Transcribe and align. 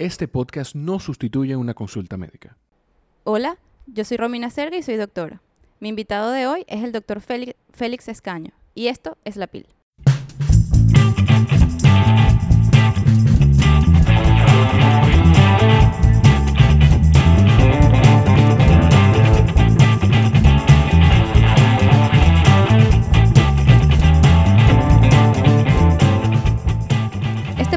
Este 0.00 0.28
podcast 0.28 0.74
no 0.74 0.98
sustituye 0.98 1.56
una 1.56 1.74
consulta 1.74 2.16
médica. 2.16 2.56
Hola, 3.24 3.58
yo 3.86 4.02
soy 4.06 4.16
Romina 4.16 4.48
Serga 4.48 4.78
y 4.78 4.82
soy 4.82 4.96
doctora. 4.96 5.42
Mi 5.78 5.90
invitado 5.90 6.30
de 6.30 6.46
hoy 6.46 6.64
es 6.68 6.82
el 6.82 6.92
doctor 6.92 7.20
Félix, 7.20 8.08
Escaño 8.08 8.52
y 8.74 8.86
esto 8.86 9.18
es 9.26 9.36
La 9.36 9.46
Pil. 9.46 9.66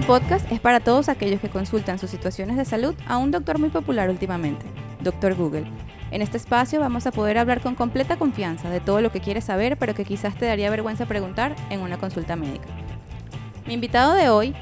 Podcast 0.04 0.52
es 0.52 0.60
para 0.60 0.82
todos 0.82 1.08
aquellos 1.08 1.40
que 1.40 1.50
consultan 1.50 1.98
sus 1.98 2.10
situaciones 2.10 2.58
de 2.58 2.66
salud 2.66 2.94
a 3.08 3.18
un 3.18 3.32
doctor 3.32 3.58
muy 3.58 3.70
popular 3.70 4.10
últimamente, 4.10 4.66
Doctor 5.02 5.34
Google. 5.34 5.66
En 6.11 6.21
este 6.21 6.36
espacio 6.36 6.82
vamos 6.82 7.07
a 7.07 7.11
poder 7.11 7.38
hablar 7.38 7.61
con 7.61 7.75
completa 7.75 8.18
confianza 8.18 8.70
de 8.70 8.82
todo 8.82 9.02
lo 9.02 9.11
que 9.11 9.21
quieres 9.21 9.46
saber, 9.46 9.78
pero 9.78 9.96
que 9.96 10.04
quizás 10.04 10.36
te 10.36 10.46
daría 10.46 10.70
vergüenza 10.70 11.06
preguntar 11.06 11.56
en 11.70 11.80
una 11.80 11.97
consulta 11.97 12.36
médica. 12.36 12.66
Mi 13.66 13.75
invitado 13.75 14.14
de 14.14 14.30
hoy 14.30 14.54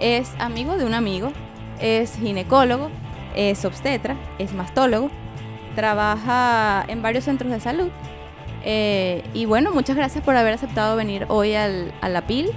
es 0.00 0.32
amigo 0.38 0.78
de 0.78 0.86
un 0.86 0.94
amigo, 0.94 1.30
es 1.78 2.16
ginecólogo, 2.16 2.90
es 3.34 3.64
obstetra, 3.66 4.16
es 4.38 4.54
mastólogo, 4.54 5.10
trabaja 5.74 6.84
en 6.88 7.02
varios 7.02 7.24
centros 7.24 7.52
de 7.52 7.60
salud. 7.60 7.88
Eh, 8.64 9.22
y 9.34 9.44
bueno, 9.44 9.72
muchas 9.72 9.94
gracias 9.94 10.24
por 10.24 10.36
haber 10.36 10.54
aceptado 10.54 10.96
venir 10.96 11.26
hoy 11.28 11.54
al, 11.54 11.92
a 12.00 12.08
la 12.08 12.26
PIL. 12.26 12.50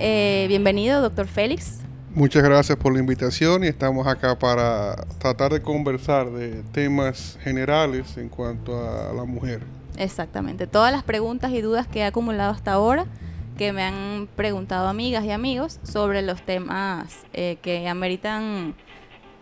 Eh, 0.00 0.46
bienvenido, 0.48 1.02
doctor 1.02 1.26
Félix. 1.26 1.80
Muchas 2.14 2.42
gracias 2.42 2.78
por 2.78 2.92
la 2.92 3.00
invitación 3.00 3.64
y 3.64 3.66
estamos 3.66 4.06
acá 4.06 4.38
para 4.38 4.94
tratar 5.18 5.52
de 5.52 5.60
conversar 5.60 6.30
de 6.30 6.62
temas 6.72 7.38
generales 7.42 8.16
en 8.16 8.28
cuanto 8.28 8.78
a 8.78 9.12
la 9.12 9.24
mujer. 9.24 9.60
Exactamente, 9.96 10.68
todas 10.68 10.92
las 10.92 11.02
preguntas 11.02 11.52
y 11.52 11.60
dudas 11.60 11.88
que 11.88 12.00
he 12.00 12.04
acumulado 12.04 12.52
hasta 12.52 12.72
ahora, 12.72 13.06
que 13.56 13.72
me 13.72 13.82
han 13.82 14.28
preguntado 14.36 14.86
amigas 14.86 15.24
y 15.24 15.32
amigos 15.32 15.80
sobre 15.82 16.22
los 16.22 16.42
temas 16.42 17.24
eh, 17.32 17.58
que 17.60 17.88
ameritan 17.88 18.74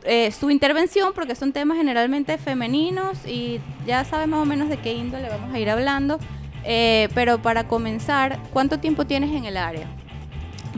eh, 0.05 0.31
su 0.33 0.51
intervención, 0.51 1.13
porque 1.15 1.35
son 1.35 1.53
temas 1.53 1.77
generalmente 1.77 2.39
femeninos 2.39 3.27
y 3.27 3.61
ya 3.87 4.05
sabes 4.05 4.27
más 4.29 4.41
o 4.41 4.47
menos 4.47 4.70
de 4.70 4.79
qué 4.79 4.95
índole 4.95 5.29
vamos 5.29 5.55
a 5.55 5.59
ir 5.59 5.69
hablando. 5.69 6.19
Eh, 6.65 7.09
pero 7.15 7.43
para 7.43 7.69
comenzar, 7.69 8.41
¿cuánto 8.53 8.81
tiempo 8.81 9.05
tienes 9.07 9.31
en 9.31 9.45
el 9.45 9.57
área? 9.57 9.87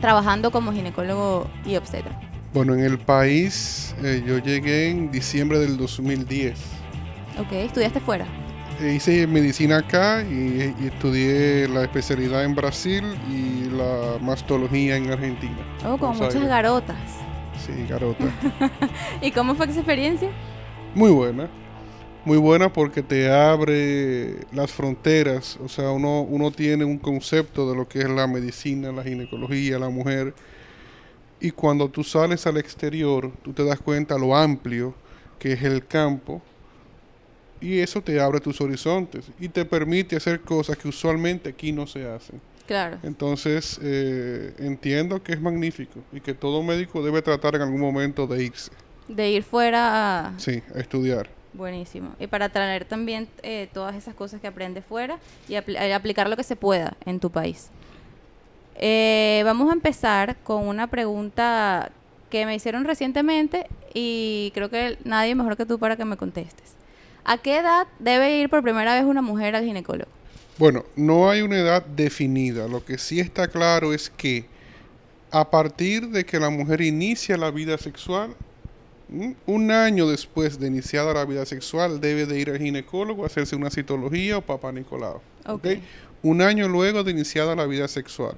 Trabajando 0.01 0.51
como 0.51 0.71
ginecólogo 0.71 1.47
y 1.65 1.75
obstetra? 1.75 2.19
Bueno, 2.53 2.73
en 2.73 2.81
el 2.81 2.97
país 2.97 3.95
eh, 4.03 4.23
yo 4.25 4.39
llegué 4.39 4.89
en 4.89 5.11
diciembre 5.11 5.59
del 5.59 5.77
2010. 5.77 6.59
Ok, 7.39 7.51
¿estudiaste 7.51 7.99
fuera? 7.99 8.25
Eh, 8.81 8.93
hice 8.95 9.27
medicina 9.27 9.77
acá 9.79 10.23
y, 10.23 10.73
y, 10.79 10.87
estudié 10.87 11.67
la 11.67 11.83
especialidad 11.83 12.43
en 12.45 12.55
Brasil 12.55 13.03
y 13.29 13.69
la 13.75 14.17
mastología 14.21 14.95
en 14.95 15.11
Argentina. 15.11 15.57
Oh, 15.85 15.97
con 15.97 16.11
muchas 16.15 16.35
Aires. 16.35 16.49
garotas. 16.49 16.97
Sí, 17.57 17.85
garotas. 17.89 18.29
¿Y 19.21 19.31
cómo 19.31 19.53
fue 19.55 19.65
esa 19.65 19.79
experiencia? 19.79 20.29
Muy 20.95 21.11
buena. 21.11 21.49
Muy 22.25 22.37
buena 22.37 22.71
porque 22.71 23.01
te 23.01 23.31
abre 23.31 24.35
las 24.51 24.71
fronteras, 24.71 25.57
o 25.63 25.69
sea, 25.69 25.91
uno, 25.91 26.21
uno 26.21 26.51
tiene 26.51 26.83
un 26.83 26.97
concepto 26.97 27.69
de 27.69 27.75
lo 27.75 27.87
que 27.87 27.99
es 27.99 28.09
la 28.09 28.27
medicina, 28.27 28.91
la 28.91 29.03
ginecología, 29.03 29.79
la 29.79 29.89
mujer, 29.89 30.33
y 31.39 31.51
cuando 31.51 31.89
tú 31.89 32.03
sales 32.03 32.45
al 32.45 32.57
exterior, 32.57 33.31
tú 33.41 33.53
te 33.53 33.63
das 33.63 33.79
cuenta 33.79 34.17
lo 34.17 34.35
amplio 34.35 34.93
que 35.39 35.53
es 35.53 35.63
el 35.63 35.87
campo, 35.87 36.41
y 37.61 37.79
eso 37.79 38.01
te 38.01 38.19
abre 38.19 38.39
tus 38.39 38.61
horizontes 38.61 39.25
y 39.39 39.49
te 39.49 39.65
permite 39.65 40.15
hacer 40.15 40.41
cosas 40.41 40.77
que 40.77 40.87
usualmente 40.87 41.49
aquí 41.49 41.71
no 41.71 41.87
se 41.87 42.07
hacen. 42.07 42.39
Claro. 42.67 42.99
Entonces, 43.03 43.79
eh, 43.81 44.53
entiendo 44.59 45.23
que 45.23 45.33
es 45.33 45.41
magnífico 45.41 46.01
y 46.11 46.21
que 46.21 46.33
todo 46.33 46.61
médico 46.61 47.03
debe 47.03 47.21
tratar 47.21 47.55
en 47.55 47.63
algún 47.63 47.81
momento 47.81 48.27
de 48.27 48.43
irse. 48.43 48.71
De 49.07 49.31
ir 49.31 49.43
fuera 49.43 50.27
a... 50.27 50.39
Sí, 50.39 50.61
a 50.75 50.79
estudiar. 50.79 51.38
Buenísimo. 51.53 52.11
Y 52.19 52.27
para 52.27 52.49
traer 52.49 52.85
también 52.85 53.27
eh, 53.41 53.69
todas 53.73 53.95
esas 53.95 54.13
cosas 54.13 54.39
que 54.39 54.47
aprendes 54.47 54.85
fuera 54.85 55.17
y 55.47 55.55
apl 55.55 55.75
aplicar 55.77 56.29
lo 56.29 56.37
que 56.37 56.43
se 56.43 56.55
pueda 56.55 56.95
en 57.05 57.19
tu 57.19 57.31
país. 57.31 57.69
Eh, 58.75 59.41
vamos 59.45 59.69
a 59.69 59.73
empezar 59.73 60.37
con 60.43 60.67
una 60.67 60.87
pregunta 60.87 61.91
que 62.29 62.45
me 62.45 62.55
hicieron 62.55 62.85
recientemente 62.85 63.67
y 63.93 64.51
creo 64.53 64.69
que 64.69 64.97
nadie 65.03 65.35
mejor 65.35 65.57
que 65.57 65.65
tú 65.65 65.79
para 65.79 65.97
que 65.97 66.05
me 66.05 66.17
contestes. 66.17 66.75
¿A 67.25 67.37
qué 67.37 67.57
edad 67.57 67.87
debe 67.99 68.37
ir 68.37 68.49
por 68.49 68.61
primera 68.61 68.93
vez 68.93 69.03
una 69.03 69.21
mujer 69.21 69.55
al 69.55 69.65
ginecólogo? 69.65 70.09
Bueno, 70.57 70.85
no 70.95 71.29
hay 71.29 71.41
una 71.41 71.57
edad 71.57 71.85
definida. 71.85 72.67
Lo 72.67 72.83
que 72.83 72.97
sí 72.97 73.19
está 73.19 73.47
claro 73.47 73.93
es 73.93 74.09
que 74.09 74.45
a 75.31 75.49
partir 75.49 76.09
de 76.09 76.25
que 76.25 76.39
la 76.39 76.49
mujer 76.49 76.81
inicia 76.81 77.37
la 77.37 77.51
vida 77.51 77.77
sexual, 77.77 78.35
un 79.45 79.71
año 79.71 80.07
después 80.07 80.59
de 80.59 80.67
iniciada 80.67 81.13
la 81.13 81.25
vida 81.25 81.45
sexual 81.45 81.99
debe 81.99 82.25
de 82.25 82.39
ir 82.39 82.49
al 82.49 82.59
ginecólogo 82.59 83.23
a 83.23 83.27
hacerse 83.27 83.55
una 83.55 83.69
citología 83.69 84.37
o 84.37 84.41
papá 84.41 84.71
Nicolau. 84.71 85.21
Okay. 85.45 85.53
¿okay? 85.53 85.83
Un 86.21 86.41
año 86.41 86.67
luego 86.67 87.03
de 87.03 87.11
iniciada 87.11 87.55
la 87.55 87.65
vida 87.65 87.87
sexual. 87.87 88.35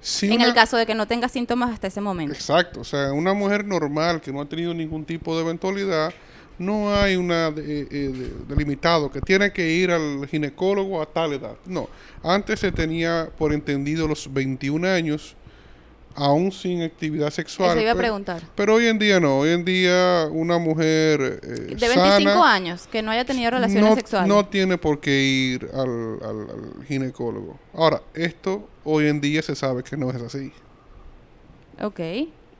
Si 0.00 0.26
en 0.26 0.34
una, 0.34 0.46
el 0.46 0.54
caso 0.54 0.76
de 0.76 0.86
que 0.86 0.94
no 0.94 1.06
tenga 1.06 1.28
síntomas 1.28 1.72
hasta 1.72 1.86
ese 1.86 2.00
momento. 2.00 2.34
Exacto. 2.34 2.80
O 2.80 2.84
sea, 2.84 3.12
una 3.12 3.32
mujer 3.32 3.64
normal 3.64 4.20
que 4.20 4.32
no 4.32 4.40
ha 4.40 4.44
tenido 4.46 4.74
ningún 4.74 5.04
tipo 5.04 5.34
de 5.36 5.42
eventualidad, 5.42 6.12
no 6.58 6.94
hay 6.94 7.16
una 7.16 7.50
de, 7.50 7.84
de, 7.84 8.32
delimitado 8.48 9.10
que 9.10 9.20
tiene 9.20 9.52
que 9.52 9.70
ir 9.70 9.90
al 9.90 10.26
ginecólogo 10.28 11.00
a 11.00 11.06
tal 11.06 11.32
edad. 11.32 11.56
No. 11.64 11.88
Antes 12.22 12.60
se 12.60 12.72
tenía 12.72 13.30
por 13.36 13.52
entendido 13.52 14.06
los 14.06 14.32
21 14.32 14.86
años 14.88 15.36
aún 16.14 16.52
sin 16.52 16.82
actividad 16.82 17.30
sexual. 17.30 17.70
Eso 17.70 17.80
iba 17.80 17.90
a 17.90 17.94
pero, 17.94 18.02
preguntar. 18.02 18.42
Pero 18.54 18.74
hoy 18.74 18.86
en 18.86 18.98
día 18.98 19.20
no. 19.20 19.40
Hoy 19.40 19.50
en 19.50 19.64
día 19.64 20.28
una 20.30 20.58
mujer 20.58 21.40
eh, 21.42 21.74
de 21.74 21.88
25 21.88 21.98
sana, 21.98 22.52
años 22.52 22.88
que 22.90 23.02
no 23.02 23.10
haya 23.10 23.24
tenido 23.24 23.50
relaciones 23.50 23.90
no, 23.90 23.96
sexuales 23.96 24.28
no 24.28 24.46
tiene 24.46 24.78
por 24.78 25.00
qué 25.00 25.22
ir 25.22 25.68
al, 25.74 26.18
al, 26.22 26.40
al, 26.50 26.86
ginecólogo. 26.86 27.58
Ahora, 27.74 28.02
esto 28.14 28.68
hoy 28.84 29.08
en 29.08 29.20
día 29.20 29.42
se 29.42 29.54
sabe 29.54 29.82
que 29.82 29.96
no 29.96 30.10
es 30.10 30.22
así. 30.22 30.52
Ok. 31.80 32.00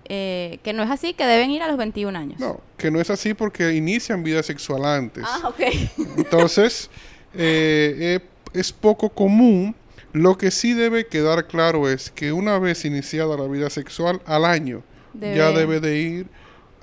Eh, 0.06 0.58
que 0.62 0.72
no 0.74 0.82
es 0.82 0.90
así, 0.90 1.14
que 1.14 1.24
deben 1.24 1.50
ir 1.50 1.62
a 1.62 1.68
los 1.68 1.78
21 1.78 2.18
años. 2.18 2.38
No, 2.38 2.60
que 2.76 2.90
no 2.90 3.00
es 3.00 3.08
así 3.08 3.32
porque 3.32 3.74
inician 3.74 4.22
vida 4.22 4.42
sexual 4.42 4.84
antes. 4.84 5.24
Ah, 5.26 5.48
ok. 5.48 5.60
Entonces, 6.18 6.90
eh, 7.32 8.20
es 8.52 8.72
poco 8.72 9.08
común 9.08 9.74
lo 10.14 10.38
que 10.38 10.52
sí 10.52 10.74
debe 10.74 11.08
quedar 11.08 11.48
claro 11.48 11.88
es 11.88 12.08
que 12.08 12.32
una 12.32 12.60
vez 12.60 12.84
iniciada 12.84 13.36
la 13.36 13.48
vida 13.48 13.68
sexual, 13.68 14.22
al 14.26 14.44
año 14.44 14.84
debe. 15.12 15.36
ya 15.36 15.50
debe 15.50 15.80
de 15.80 15.98
ir 15.98 16.26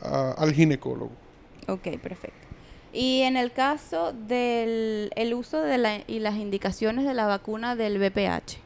al 0.02 0.54
ginecólogo. 0.54 1.14
Ok, 1.68 1.98
perfecto. 2.02 2.48
Y 2.92 3.22
en 3.22 3.38
el 3.38 3.54
caso 3.54 4.12
del 4.12 5.12
el 5.16 5.34
uso 5.34 5.62
de 5.62 5.78
la, 5.78 6.02
y 6.08 6.20
las 6.20 6.36
indicaciones 6.36 7.06
de 7.06 7.14
la 7.14 7.26
vacuna 7.26 7.78
del 7.78 8.00
VPH, 8.00 8.58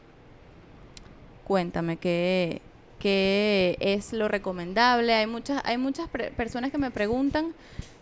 cuéntame 1.43 1.97
qué, 1.97 2.63
qué 2.97 3.77
es 3.79 4.13
lo 4.13 4.27
recomendable. 4.27 5.13
Hay 5.13 5.27
muchas, 5.27 5.61
hay 5.63 5.77
muchas 5.77 6.09
personas 6.09 6.71
que 6.71 6.79
me 6.79 6.89
preguntan 6.89 7.53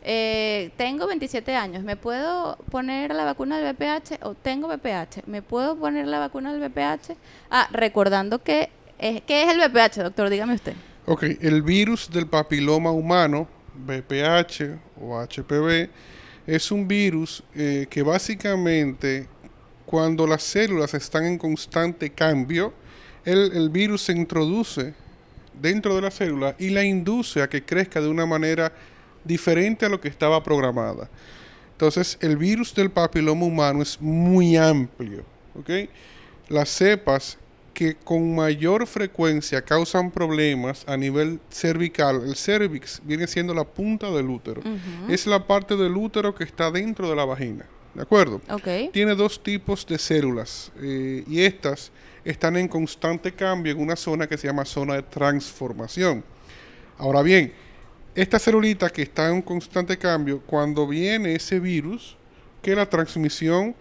eh, 0.06 0.72
tengo 0.75 1.08
27 1.08 1.56
años, 1.56 1.84
¿me 1.84 1.96
puedo 1.96 2.58
poner 2.69 3.14
la 3.16 3.24
vacuna 3.24 3.58
del 3.58 3.74
VPH? 3.74 4.19
O 4.24 4.36
tengo 4.36 4.68
VPH, 4.68 5.25
¿me 5.28 5.41
puedo 5.41 5.78
poner 5.78 6.08
la 6.08 6.19
vacuna 6.19 6.52
del 6.52 6.62
VPH? 6.62 7.16
Ah, 7.50 7.69
recordando 7.72 8.44
que, 8.44 8.69
es, 9.00 9.22
¿qué 9.22 9.44
es 9.44 9.53
el 9.53 9.59
VPH, 9.59 10.03
doctor? 10.03 10.30
Dígame 10.30 10.56
usted. 10.56 10.74
Ok, 11.06 11.24
el 11.40 11.62
virus 11.62 12.09
del 12.12 12.28
papiloma 12.28 12.92
humano, 12.92 13.47
VPH 13.75 14.78
o 15.01 15.22
HPV, 15.22 15.89
es 16.48 16.72
un 16.72 16.86
virus 16.86 17.42
eh, 17.56 17.88
que 17.89 18.04
básicamente 18.04 19.30
cuando 19.86 20.28
las 20.28 20.44
células 20.44 20.94
están 20.94 21.25
en 21.25 21.38
constante 21.38 22.10
cambio, 22.10 22.74
el, 23.24 23.54
el 23.54 23.69
virus 23.69 24.01
se 24.01 24.12
introduce 24.12 24.94
dentro 25.62 25.95
de 25.95 26.01
la 26.01 26.12
célula 26.12 26.56
y 26.60 26.72
la 26.72 26.83
induce 26.83 27.42
a 27.42 27.48
que 27.48 27.63
crezca 27.63 28.01
de 28.01 28.10
una 28.10 28.25
manera 28.25 28.74
diferente 29.24 29.86
a 29.86 29.90
lo 29.90 30.00
que 30.00 30.08
estaba 30.08 30.44
programada. 30.44 31.10
Entonces, 31.72 32.18
el 32.22 32.38
virus 32.38 32.74
del 32.74 32.92
papiloma 32.92 33.46
humano 33.46 33.81
es 33.81 34.00
muy 34.00 34.56
amplio. 34.56 35.24
Las 36.50 36.70
cepas 36.70 37.38
que 37.74 37.96
con 37.96 38.36
mayor 38.36 38.86
frecuencia 38.86 39.62
causan 39.64 40.12
problemas 40.12 40.84
a 40.88 40.96
nivel 40.96 41.40
cervical, 41.50 42.22
el 42.24 42.36
cervix 42.36 43.02
viene 43.04 43.25
siendo 43.28 43.54
la 43.54 43.64
punta 43.64 44.12
del 44.12 44.30
útero. 44.30 44.62
Uh 44.62 44.66
-huh. 44.66 45.10
Es 45.10 45.26
la 45.26 45.46
parte 45.46 45.76
del 45.76 45.98
útero 45.98 46.36
que 46.36 46.44
está 46.44 46.69
dentro 46.69 47.10
de 47.10 47.16
la 47.16 47.26
vagina. 47.26 47.66
¿De 47.94 48.02
acuerdo? 48.02 48.42
Okay. 48.50 48.90
Tiene 48.90 49.14
dos 49.16 49.42
tipos 49.42 49.86
de 49.86 49.98
células 49.98 50.72
eh, 50.81 51.24
y 51.28 51.42
estas 51.42 51.92
están 52.26 52.58
en 52.58 52.68
constante 52.68 53.34
cambio 53.34 53.72
en 53.74 53.80
una 53.80 53.96
zona 53.96 54.28
que 54.28 54.38
se 54.38 54.48
llama 54.48 54.66
zona 54.66 54.96
de 54.96 55.04
transformación. 55.04 56.24
Ahora 56.98 57.22
bien, 57.22 57.54
esta 58.15 58.39
celulita 58.39 58.89
que 58.89 59.01
está 59.04 59.27
en 59.27 59.36
un 59.36 59.42
constante 59.42 59.98
cambio, 59.98 60.42
cuando 60.45 60.88
viene 60.88 61.36
ese 61.36 61.60
virus, 61.60 62.15
que 62.62 62.75
la 62.75 62.88
transmisión 62.88 63.75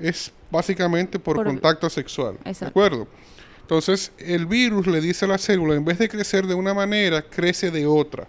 es 0.00 0.32
básicamente 0.50 1.18
por, 1.18 1.36
Por- 1.36 1.46
contacto 1.46 1.88
sexual. 1.90 2.36
¿De 2.44 2.66
acuerdo? 2.66 3.06
Entonces, 3.62 4.12
el 4.18 4.46
virus 4.46 4.86
le 4.86 5.00
dice 5.00 5.26
a 5.26 5.28
la 5.28 5.38
célula, 5.38 5.74
en 5.74 5.84
vez 5.84 5.98
de 5.98 6.08
crecer 6.08 6.46
de 6.46 6.54
una 6.54 6.72
manera, 6.74 7.22
crece 7.22 7.70
de 7.70 7.86
otra. 7.86 8.26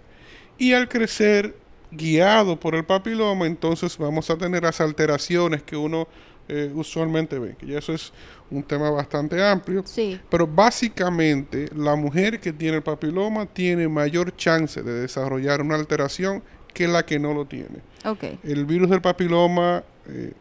Y 0.58 0.74
al 0.74 0.88
crecer 0.88 1.56
guiado 1.90 2.60
por 2.60 2.74
el 2.74 2.84
papiloma, 2.84 3.46
entonces 3.46 3.96
vamos 3.96 4.28
a 4.30 4.36
tener 4.36 4.62
las 4.62 4.80
alteraciones 4.80 5.62
que 5.62 5.76
uno 5.76 6.06
eh, 6.50 6.70
usualmente 6.74 7.38
ve. 7.38 7.54
Que 7.58 7.66
ya 7.66 7.78
eso 7.78 7.92
es 7.92 8.12
un 8.50 8.62
tema 8.62 8.90
bastante 8.90 9.42
amplio. 9.44 9.82
Sí, 9.86 10.20
Pero 10.28 10.46
básicamente 10.46 11.68
la 11.76 11.94
mujer 11.96 12.40
que 12.40 12.52
tiene 12.52 12.78
el 12.78 12.82
papiloma 12.82 13.46
tiene 13.46 13.86
mayor 13.88 14.34
chance 14.36 14.82
de 14.82 14.92
desarrollar 15.02 15.60
una 15.62 15.76
alteración 15.76 16.42
que 16.74 16.88
la 16.88 17.04
que 17.04 17.18
no 17.18 17.32
lo 17.34 17.44
tiene. 17.46 17.78
ok. 18.04 18.24
El 18.44 18.64
virus 18.64 18.90
del 18.90 19.00
papiloma 19.00 19.82
eh, 20.08 20.32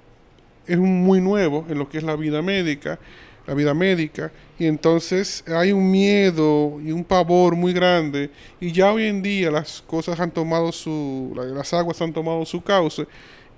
es 0.68 0.78
muy 0.78 1.22
nuevo 1.22 1.66
en 1.70 1.78
lo 1.78 1.90
que 1.90 1.98
es 2.00 2.04
la 2.04 2.16
vida 2.16 2.42
médica, 2.42 3.00
la 3.48 3.54
vida 3.56 3.74
médica, 3.74 4.32
y 4.60 4.66
entonces 4.68 5.44
hay 5.48 5.72
un 5.72 5.90
miedo 5.90 6.80
y 6.84 6.92
un 6.92 7.04
pavor 7.04 7.56
muy 7.56 7.74
grande, 7.74 8.30
y 8.60 8.72
ya 8.72 8.92
hoy 8.94 9.06
en 9.08 9.24
día 9.24 9.50
las 9.50 9.82
cosas 9.82 10.20
han 10.20 10.30
tomado 10.32 10.72
su, 10.72 11.34
la- 11.36 11.46
las 11.46 11.74
aguas 11.74 12.00
han 12.02 12.14
tomado 12.14 12.46
su 12.46 12.62
cauce, 12.62 13.08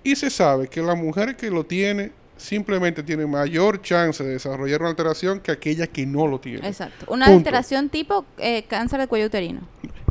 y 0.04 0.15
se 0.15 0.30
sabe 0.30 0.68
que 0.69 0.81
la 0.81 0.95
mujer 0.95 1.36
que 1.36 1.50
lo 1.51 1.65
tiene 1.65 2.12
simplemente 2.42 3.04
tiene 3.04 3.26
mayor 3.26 3.82
chance 3.82 4.24
de 4.24 4.32
desarrollar 4.32 4.82
una 4.82 4.90
alteración 4.90 5.40
que 5.40 5.52
aquella 5.52 5.88
que 5.88 6.06
no 6.06 6.28
lo 6.28 6.40
tiene. 6.40 6.68
Exacto. 6.68 7.06
Una 7.10 7.26
Punto. 7.26 7.38
alteración 7.38 7.90
tipo 7.90 8.26
eh, 8.38 8.64
cáncer 8.68 9.00
de 9.00 9.08
cuello 9.08 9.28
uterino. 9.28 9.62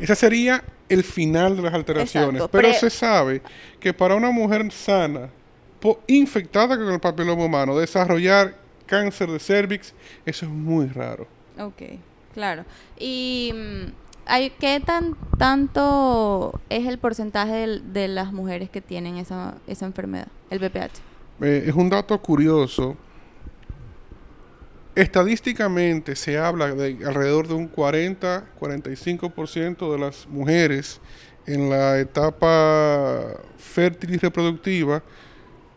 Ese 0.00 0.14
sería 0.14 0.62
el 0.88 1.04
final 1.04 1.56
de 1.56 1.62
las 1.62 1.74
alteraciones. 1.74 2.34
Exacto, 2.36 2.48
pero 2.50 2.68
pre- 2.68 2.78
se 2.78 2.90
sabe 2.90 3.42
que 3.78 3.92
para 3.92 4.14
una 4.14 4.30
mujer 4.30 4.70
sana, 4.72 5.28
infectada 6.06 6.76
con 6.76 6.88
el 6.90 7.00
papiloma 7.00 7.44
humano, 7.44 7.76
desarrollar 7.76 8.54
cáncer 8.86 9.30
de 9.30 9.38
cervix, 9.38 9.94
eso 10.26 10.46
es 10.46 10.50
muy 10.52 10.86
raro. 10.86 11.26
Ok, 11.58 11.82
claro. 12.34 12.64
¿Y 12.98 13.52
mm, 13.54 13.92
hay, 14.26 14.50
qué 14.50 14.80
tan, 14.84 15.16
tanto 15.38 16.60
es 16.68 16.86
el 16.86 16.98
porcentaje 16.98 17.52
del- 17.52 17.92
de 17.92 18.08
las 18.08 18.32
mujeres 18.32 18.68
que 18.70 18.80
tienen 18.80 19.16
esa, 19.16 19.54
esa 19.66 19.86
enfermedad, 19.86 20.28
el 20.50 20.58
BPH? 20.58 21.00
Eh, 21.42 21.64
es 21.66 21.74
un 21.74 21.88
dato 21.90 22.18
curioso. 22.20 22.96
Estadísticamente 24.94 26.14
se 26.16 26.36
habla 26.38 26.74
de 26.74 26.98
alrededor 27.06 27.46
de 27.48 27.54
un 27.54 27.70
40-45% 27.72 29.92
de 29.92 29.98
las 29.98 30.26
mujeres 30.28 31.00
en 31.46 31.70
la 31.70 31.98
etapa 32.00 33.20
fértil 33.56 34.14
y 34.14 34.18
reproductiva 34.18 35.02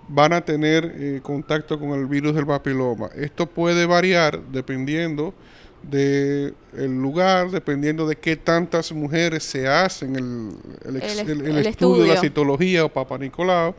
van 0.09 0.33
a 0.33 0.43
tener 0.43 0.93
eh, 0.97 1.19
contacto 1.23 1.79
con 1.79 1.91
el 1.91 2.07
virus 2.07 2.35
del 2.35 2.45
papiloma. 2.45 3.09
Esto 3.15 3.45
puede 3.45 3.85
variar 3.85 4.41
dependiendo 4.51 5.33
del 5.83 6.53
lugar, 7.01 7.51
dependiendo 7.51 8.05
de 8.07 8.15
qué 8.17 8.35
tantas 8.35 8.91
mujeres 8.91 9.43
se 9.43 9.67
hacen 9.67 10.15
el, 10.15 10.49
el 10.85 10.95
ex- 10.97 11.19
El 11.19 11.29
el- 11.29 11.41
est- 11.41 11.47
el 11.47 11.57
el 11.59 11.67
estudio 11.67 12.01
de 12.01 12.07
la 12.07 12.13
estudio. 12.15 12.29
citología 12.29 12.83
o 12.85 12.89
Papa 12.89 13.17
Nicolau, 13.17 13.75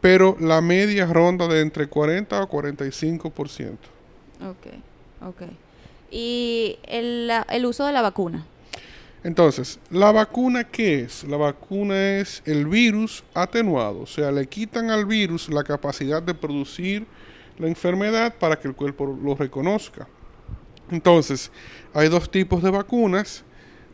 pero 0.00 0.36
la 0.40 0.60
media 0.60 1.06
ronda 1.06 1.48
de 1.48 1.60
entre 1.60 1.88
40 1.88 2.42
o 2.42 2.48
45%. 2.48 3.76
Ok, 4.40 4.66
ok. 5.26 5.42
¿Y 6.10 6.78
el, 6.84 7.30
el 7.50 7.66
uso 7.66 7.84
de 7.86 7.92
la 7.92 8.02
vacuna? 8.02 8.46
Entonces, 9.24 9.80
¿la 9.90 10.12
vacuna 10.12 10.64
qué 10.64 11.00
es? 11.00 11.24
La 11.24 11.36
vacuna 11.36 12.18
es 12.18 12.40
el 12.46 12.66
virus 12.66 13.24
atenuado, 13.34 14.02
o 14.02 14.06
sea, 14.06 14.30
le 14.30 14.46
quitan 14.46 14.90
al 14.90 15.06
virus 15.06 15.48
la 15.48 15.64
capacidad 15.64 16.22
de 16.22 16.34
producir 16.34 17.04
la 17.58 17.66
enfermedad 17.66 18.34
para 18.38 18.58
que 18.58 18.68
el 18.68 18.74
cuerpo 18.74 19.18
lo 19.20 19.34
reconozca. 19.34 20.06
Entonces, 20.90 21.50
hay 21.92 22.08
dos 22.08 22.30
tipos 22.30 22.62
de 22.62 22.70
vacunas. 22.70 23.44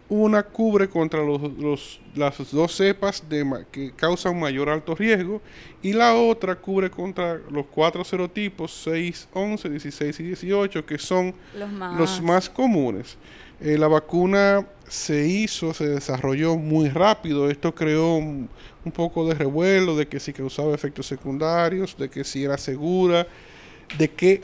Una 0.09 0.43
cubre 0.43 0.89
contra 0.89 1.23
los, 1.25 1.41
los- 1.59 2.01
las 2.15 2.51
dos 2.53 2.77
cepas 2.77 3.27
de 3.29 3.65
que 3.73 3.91
causan 3.93 4.39
mayor 4.39 4.69
alto 4.69 4.95
riesgo 4.95 5.41
y 5.83 5.95
la 5.95 6.15
otra 6.15 6.57
cubre 6.57 6.91
contra 6.91 7.41
los 7.51 7.67
cuatro 7.67 8.05
serotipos 8.05 8.71
6, 8.85 9.29
11, 9.33 9.71
16 9.71 10.21
y 10.21 10.23
18 10.25 10.85
que 10.85 10.99
son 10.99 11.35
Los 11.59 11.73
más... 11.73 11.99
los 11.99 12.21
más 12.21 12.51
comunes. 12.51 13.17
Eh, 13.61 13.79
la 13.79 13.89
vacuna 13.89 14.67
se 14.87 15.27
hizo, 15.27 15.73
se 15.73 15.89
desarrolló 15.89 16.57
muy 16.57 16.91
rápido. 16.91 17.49
Esto 17.51 17.75
creó 17.75 18.17
un, 18.17 18.51
un 18.85 18.93
poco 18.93 19.27
de 19.27 19.35
revuelo 19.35 19.97
de 19.97 20.07
que 20.07 20.21
si 20.21 20.33
causaba 20.35 20.75
efectos 20.75 21.07
secundarios, 21.07 21.97
de 21.97 22.11
que 22.11 22.25
si 22.25 22.45
era 22.45 22.59
segura, 22.59 23.27
de 23.97 24.11
que 24.11 24.43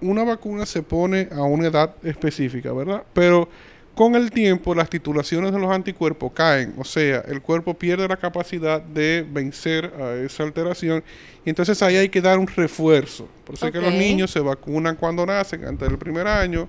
una 0.00 0.22
vacuna 0.22 0.64
se 0.66 0.82
pone 0.82 1.28
a 1.32 1.42
una 1.42 1.68
edad 1.68 1.94
específica, 2.04 2.72
¿verdad? 2.72 3.02
Pero 3.14 3.48
con 3.96 4.14
el 4.14 4.30
tiempo 4.30 4.74
las 4.74 4.90
titulaciones 4.90 5.52
de 5.52 5.58
los 5.58 5.70
anticuerpos 5.70 6.30
caen, 6.34 6.74
o 6.76 6.84
sea, 6.84 7.24
el 7.26 7.40
cuerpo 7.40 7.72
pierde 7.72 8.06
la 8.06 8.18
capacidad 8.18 8.78
de 8.78 9.26
vencer 9.26 9.90
a 9.98 10.14
esa 10.16 10.42
alteración 10.42 11.02
y 11.46 11.48
entonces 11.48 11.82
ahí 11.82 11.96
hay 11.96 12.10
que 12.10 12.20
dar 12.20 12.38
un 12.38 12.46
refuerzo. 12.46 13.26
Por 13.46 13.54
eso 13.54 13.66
es 13.66 13.72
que 13.72 13.80
los 13.80 13.94
niños 13.94 14.30
se 14.30 14.40
vacunan 14.40 14.96
cuando 14.96 15.24
nacen, 15.24 15.64
antes 15.64 15.88
del 15.88 15.96
primer 15.96 16.26
año, 16.26 16.68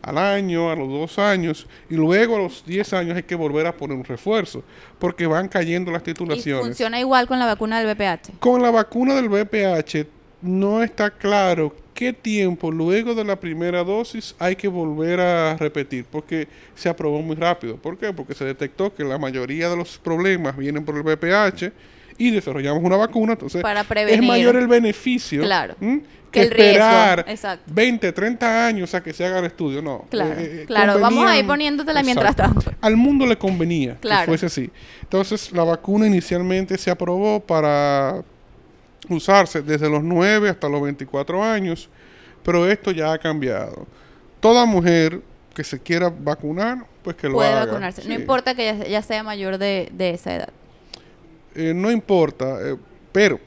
al 0.00 0.16
año, 0.16 0.70
a 0.70 0.76
los 0.76 0.88
dos 0.88 1.18
años, 1.18 1.66
y 1.90 1.94
luego 1.96 2.36
a 2.36 2.38
los 2.38 2.64
10 2.64 2.92
años 2.92 3.16
hay 3.16 3.24
que 3.24 3.34
volver 3.34 3.66
a 3.66 3.72
poner 3.72 3.96
un 3.96 4.04
refuerzo, 4.04 4.62
porque 5.00 5.26
van 5.26 5.48
cayendo 5.48 5.90
las 5.90 6.02
¿Y 6.02 6.04
titulaciones. 6.04 6.64
funciona 6.64 7.00
igual 7.00 7.26
con 7.26 7.40
la 7.40 7.46
vacuna 7.46 7.80
del 7.80 7.96
BPH? 7.96 8.38
Con 8.38 8.62
la 8.62 8.70
vacuna 8.70 9.16
del 9.16 9.28
VPH 9.28 10.06
no 10.42 10.84
está 10.84 11.10
claro 11.10 11.74
qué 12.00 12.14
tiempo 12.14 12.70
luego 12.70 13.14
de 13.14 13.24
la 13.24 13.38
primera 13.38 13.84
dosis 13.84 14.34
hay 14.38 14.56
que 14.56 14.68
volver 14.68 15.20
a 15.20 15.54
repetir, 15.58 16.06
porque 16.10 16.48
se 16.74 16.88
aprobó 16.88 17.20
muy 17.20 17.36
rápido. 17.36 17.76
¿Por 17.76 17.98
qué? 17.98 18.10
Porque 18.14 18.32
se 18.34 18.46
detectó 18.46 18.94
que 18.94 19.04
la 19.04 19.18
mayoría 19.18 19.68
de 19.68 19.76
los 19.76 19.98
problemas 19.98 20.56
vienen 20.56 20.82
por 20.82 20.96
el 20.96 21.02
VPH 21.02 21.70
y 22.16 22.30
desarrollamos 22.30 22.82
una 22.82 22.96
vacuna, 22.96 23.32
entonces 23.34 23.60
Para 23.60 23.82
es 23.82 23.86
prevenir. 23.86 24.22
mayor 24.26 24.56
el 24.56 24.66
beneficio 24.66 25.42
Claro. 25.42 25.74
¿m? 25.78 26.00
Que 26.30 26.40
que, 26.40 26.42
el 26.46 26.50
riesgo, 26.52 26.70
esperar 26.70 27.24
exacto. 27.28 27.64
20, 27.74 28.12
30 28.12 28.66
años 28.66 28.94
a 28.94 29.02
que 29.02 29.12
se 29.12 29.26
haga 29.26 29.40
el 29.40 29.44
estudio. 29.46 29.82
No. 29.82 30.06
Claro, 30.08 30.30
Eh, 30.40 30.60
eh, 30.62 30.64
claro. 30.66 30.98
Vamos 31.00 31.26
a 31.28 31.36
ir 31.38 31.46
poniéndotela 31.46 32.02
mientras 32.02 32.34
tanto. 32.34 32.72
Al 32.80 32.96
mundo 32.96 33.26
le 33.26 33.36
convenía 33.36 33.96
Claro. 34.00 34.22
que 34.22 34.26
fuese 34.38 34.46
así. 34.46 34.70
Entonces, 35.02 35.52
la 35.52 35.64
vacuna 35.64 36.06
inicialmente 36.06 36.78
se 36.78 36.90
aprobó 36.90 37.40
para 37.40 38.22
usarse 39.08 39.62
desde 39.62 39.88
los 39.88 40.02
9 40.02 40.48
hasta 40.50 40.68
los 40.68 40.82
24 40.82 41.42
años, 41.42 41.88
pero 42.42 42.68
esto 42.70 42.90
ya 42.90 43.12
ha 43.12 43.18
cambiado. 43.18 43.86
Toda 44.40 44.64
mujer 44.66 45.20
que 45.54 45.64
se 45.64 45.78
quiera 45.80 46.10
vacunar, 46.10 46.86
pues 47.02 47.16
que 47.16 47.28
lo 47.28 47.34
Puede 47.34 47.50
haga. 47.50 47.66
vacunarse. 47.66 48.06
No 48.08 48.14
importa 48.14 48.54
que 48.54 48.64
ya, 48.64 48.84
ya 48.86 49.02
sea 49.02 49.22
mayor 49.22 49.58
de, 49.58 49.88
de 49.92 50.10
esa 50.10 50.36
edad. 50.36 50.48
Eh, 51.54 51.72
no 51.74 51.90
importa, 51.90 52.58
eh, 52.62 52.76
pero 53.12 53.40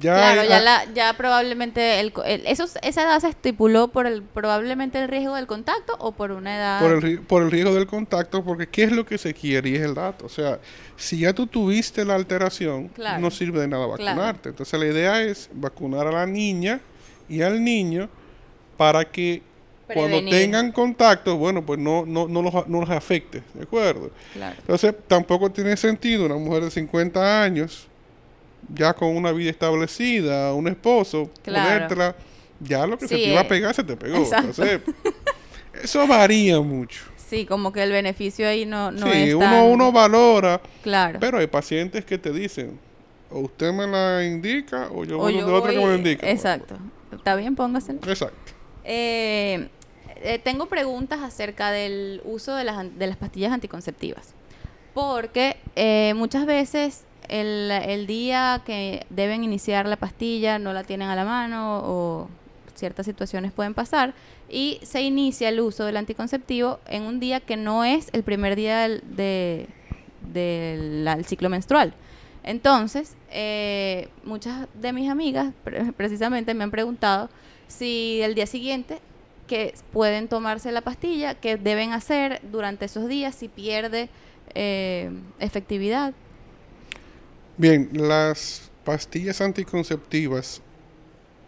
ya... 0.00 0.14
claro, 0.14 0.40
hay- 0.42 0.48
ya, 0.48 0.60
la, 0.60 0.84
ya 0.94 1.12
probablemente 1.16 2.00
el, 2.00 2.12
el- 2.24 2.46
esos- 2.46 2.76
esa 2.82 3.02
edad 3.02 3.20
se 3.20 3.28
estipuló 3.28 3.88
por 3.88 4.06
el 4.06 4.22
probablemente 4.22 4.98
el 5.02 5.08
riesgo 5.08 5.34
del 5.34 5.46
contacto 5.46 5.94
o 5.98 6.12
por 6.12 6.30
una 6.32 6.56
edad. 6.56 6.80
Por 6.80 7.04
el, 7.04 7.20
por 7.20 7.42
el 7.42 7.50
riesgo 7.50 7.74
del 7.74 7.86
contacto, 7.86 8.44
porque 8.44 8.68
¿qué 8.68 8.84
es 8.84 8.92
lo 8.92 9.04
que 9.06 9.18
se 9.18 9.34
quiere? 9.34 9.70
Y 9.70 9.74
es 9.76 9.82
el 9.82 9.94
dato. 9.94 10.26
O 10.26 10.28
sea, 10.28 10.58
si 10.96 11.18
ya 11.20 11.32
tú 11.32 11.46
tuviste 11.46 12.04
la 12.04 12.14
alteración, 12.14 12.88
Claro. 12.88 13.20
no 13.20 13.30
sirve 13.30 13.60
de 13.60 13.68
nada 13.68 13.84
Claro. 13.96 14.04
vacunarte. 14.04 14.48
Entonces 14.50 14.78
la 14.80 14.86
idea 14.86 15.22
es 15.22 15.48
vacunar 15.52 16.06
a 16.06 16.12
la 16.12 16.26
niña 16.26 16.80
y 17.28 17.42
al 17.42 17.62
niño 17.64 18.08
para 18.76 19.04
que 19.04 19.42
cuando 19.86 20.16
Prevenir. 20.16 20.34
tengan 20.34 20.72
contacto, 20.72 21.36
bueno, 21.36 21.64
pues 21.64 21.78
no, 21.78 22.06
no, 22.06 22.26
no, 22.26 22.40
los, 22.42 22.66
no 22.68 22.80
los 22.80 22.88
afecte, 22.90 23.42
¿de 23.52 23.62
acuerdo? 23.64 24.10
Claro. 24.32 24.56
Entonces 24.58 24.94
tampoco 25.06 25.50
tiene 25.52 25.76
sentido 25.76 26.24
una 26.24 26.36
mujer 26.36 26.64
de 26.64 26.70
50 26.70 27.42
años, 27.42 27.86
ya 28.72 28.94
con 28.94 29.16
una 29.16 29.32
vida 29.32 29.50
establecida, 29.50 30.54
un 30.54 30.68
esposo, 30.68 31.30
Claro. 31.42 31.64
ponértela, 31.68 32.16
ya 32.60 32.86
lo 32.86 32.96
que 32.98 33.08
se 33.08 33.16
te 33.16 33.22
iba 33.28 33.40
a 33.40 33.44
eh, 33.44 33.48
pegar 33.48 33.74
se 33.74 33.84
te 33.84 33.96
pegó. 33.96 34.18
Entonces, 34.18 34.80
eso 35.82 36.06
varía 36.06 36.60
mucho. 36.60 37.02
Sí, 37.16 37.46
como 37.46 37.72
que 37.72 37.82
el 37.82 37.90
beneficio 37.90 38.46
ahí 38.46 38.64
no, 38.66 38.90
no 38.92 39.06
sí, 39.10 39.28
es 39.30 39.34
uno, 39.34 39.44
tan... 39.44 39.64
uno 39.64 39.92
valora, 39.92 40.60
Claro. 40.82 41.18
pero 41.20 41.38
hay 41.38 41.46
pacientes 41.46 42.04
que 42.04 42.18
te 42.18 42.32
dicen, 42.32 42.78
o 43.30 43.40
usted 43.40 43.72
me 43.72 43.86
la 43.86 44.24
indica 44.24 44.88
o 44.92 45.04
yo 45.04 45.16
O 45.16 45.22
voy 45.22 45.34
yo 45.34 45.46
de 45.46 45.52
otro 45.52 45.72
que 45.72 45.78
me 45.78 45.86
la 45.86 45.94
indica. 45.96 46.30
Exacto. 46.30 46.76
Está 47.12 47.34
bien, 47.34 47.56
póngaselo. 47.56 47.98
Exacto. 48.06 48.52
Eh, 48.84 49.68
eh, 50.22 50.38
tengo 50.38 50.66
preguntas 50.66 51.20
acerca 51.22 51.70
del 51.70 52.20
uso 52.24 52.54
de 52.54 52.64
las, 52.64 52.98
de 52.98 53.06
las 53.06 53.16
pastillas 53.16 53.52
anticonceptivas. 53.52 54.34
Porque 54.92 55.56
eh, 55.74 56.12
muchas 56.14 56.46
veces 56.46 57.04
el, 57.28 58.06
día 58.06 58.62
que 58.64 59.06
deben 59.10 59.44
iniciar 59.44 59.86
la 59.86 59.96
pastilla 59.96 60.58
no 60.58 60.72
la 60.72 60.84
tienen 60.84 61.08
a 61.08 61.16
la 61.16 61.24
mano 61.24 61.80
o 61.84 62.28
ciertas 62.74 63.06
situaciones 63.06 63.52
pueden 63.52 63.72
pasar 63.74 64.14
y 64.50 64.80
se 64.82 65.00
inicia 65.02 65.48
el 65.48 65.60
uso 65.60 65.84
del 65.84 65.96
anticonceptivo 65.96 66.80
en 66.86 67.02
un 67.04 67.20
día 67.20 67.40
que 67.40 67.56
no 67.56 67.84
es 67.84 68.08
el 68.12 68.22
primer 68.24 68.56
día 68.56 68.80
del- 68.80 69.02
de, 69.16 69.68
del 70.32 71.24
ciclo 71.24 71.48
menstrual. 71.48 71.94
Entonces, 72.42 73.16
eh, 73.30 74.08
muchas 74.24 74.66
de 74.74 74.92
mis 74.92 75.08
amigas 75.08 75.54
pre- 75.64 75.92
precisamente 75.92 76.52
me 76.54 76.64
han 76.64 76.70
preguntado 76.70 77.30
si 77.68 78.20
el 78.22 78.34
día 78.34 78.46
siguiente 78.46 78.98
que 79.46 79.74
pueden 79.92 80.28
tomarse 80.28 80.72
la 80.72 80.80
pastilla, 80.80 81.34
qué 81.34 81.56
deben 81.56 81.92
hacer 81.92 82.40
durante 82.50 82.84
esos 82.86 83.08
días, 83.08 83.34
si 83.34 83.48
pierde 83.48 84.08
eh, 84.54 85.10
efectividad. 85.38 86.12
Bien, 87.56 87.88
las 87.92 88.70
pastillas 88.84 89.40
anticonceptivas, 89.40 90.60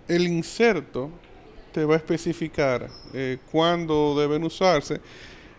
el 0.07 0.29
inserto 0.29 1.11
te 1.73 1.85
va 1.85 1.95
a 1.95 1.97
especificar 1.99 2.89
eh, 3.13 3.39
cuándo 3.51 4.19
deben 4.19 4.45
usarse. 4.45 5.01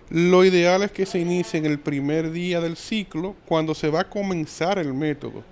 Lo 0.10 0.46
ideal 0.46 0.84
es 0.84 0.92
que 0.92 1.06
se 1.06 1.20
inicie 1.20 1.60
en 1.60 1.66
el 1.66 1.80
primer 1.80 2.32
día 2.32 2.62
del 2.62 2.78
ciclo, 2.78 3.36
cuando 3.46 3.76
se 3.76 3.90
va 3.90 4.02
a 4.02 4.10
comenzar 4.10 4.80
el 4.80 4.94
método. 4.94 5.44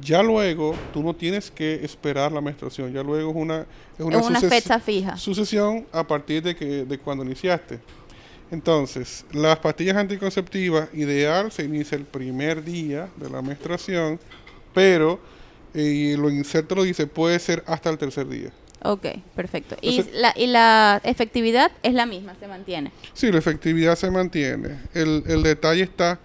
Ya 0.00 0.22
luego, 0.22 0.74
tú 0.92 1.02
no 1.02 1.14
tienes 1.14 1.50
que 1.50 1.84
esperar 1.84 2.30
la 2.30 2.40
menstruación, 2.40 2.92
ya 2.92 3.02
luego 3.02 3.30
es 3.30 3.36
una, 3.36 3.66
es 3.98 4.04
una, 4.04 4.20
Es 4.20 4.26
una 4.26 4.40
fecha 4.40 4.78
fija. 4.78 5.16
sucesión 5.16 5.86
a 5.92 6.06
partir 6.06 6.42
de, 6.42 6.54
que, 6.54 6.84
de 6.84 6.98
cuando 6.98 7.24
iniciaste. 7.24 7.80
Entonces, 8.50 9.24
las 9.32 9.58
pastillas 9.58 9.96
anticonceptivas, 9.96 10.88
ideal, 10.94 11.50
se 11.50 11.64
inicia 11.64 11.96
el 11.96 12.04
primer 12.04 12.62
día 12.62 13.08
de 13.16 13.30
la 13.30 13.42
menstruación, 13.42 14.20
pero, 14.74 15.20
eh, 15.72 16.14
lo 16.18 16.28
inserto 16.28 16.74
lo 16.74 16.82
dice, 16.82 17.06
puede 17.06 17.38
ser 17.38 17.62
hasta 17.66 17.88
el 17.90 17.98
tercer 17.98 18.28
día. 18.28 18.50
Ok, 18.82 19.06
perfecto. 19.34 19.76
Y 19.80 20.02
la, 20.12 20.34
y 20.36 20.46
la 20.46 21.00
efectividad 21.04 21.72
es 21.82 21.94
la 21.94 22.04
misma, 22.04 22.34
se 22.38 22.46
mantiene. 22.46 22.92
Sí, 23.14 23.32
la 23.32 23.38
efectividad 23.38 23.96
se 23.96 24.10
mantiene. 24.10 24.78
El, 24.92 25.22
el 25.26 25.42
detalle 25.42 25.82
está 25.84 26.20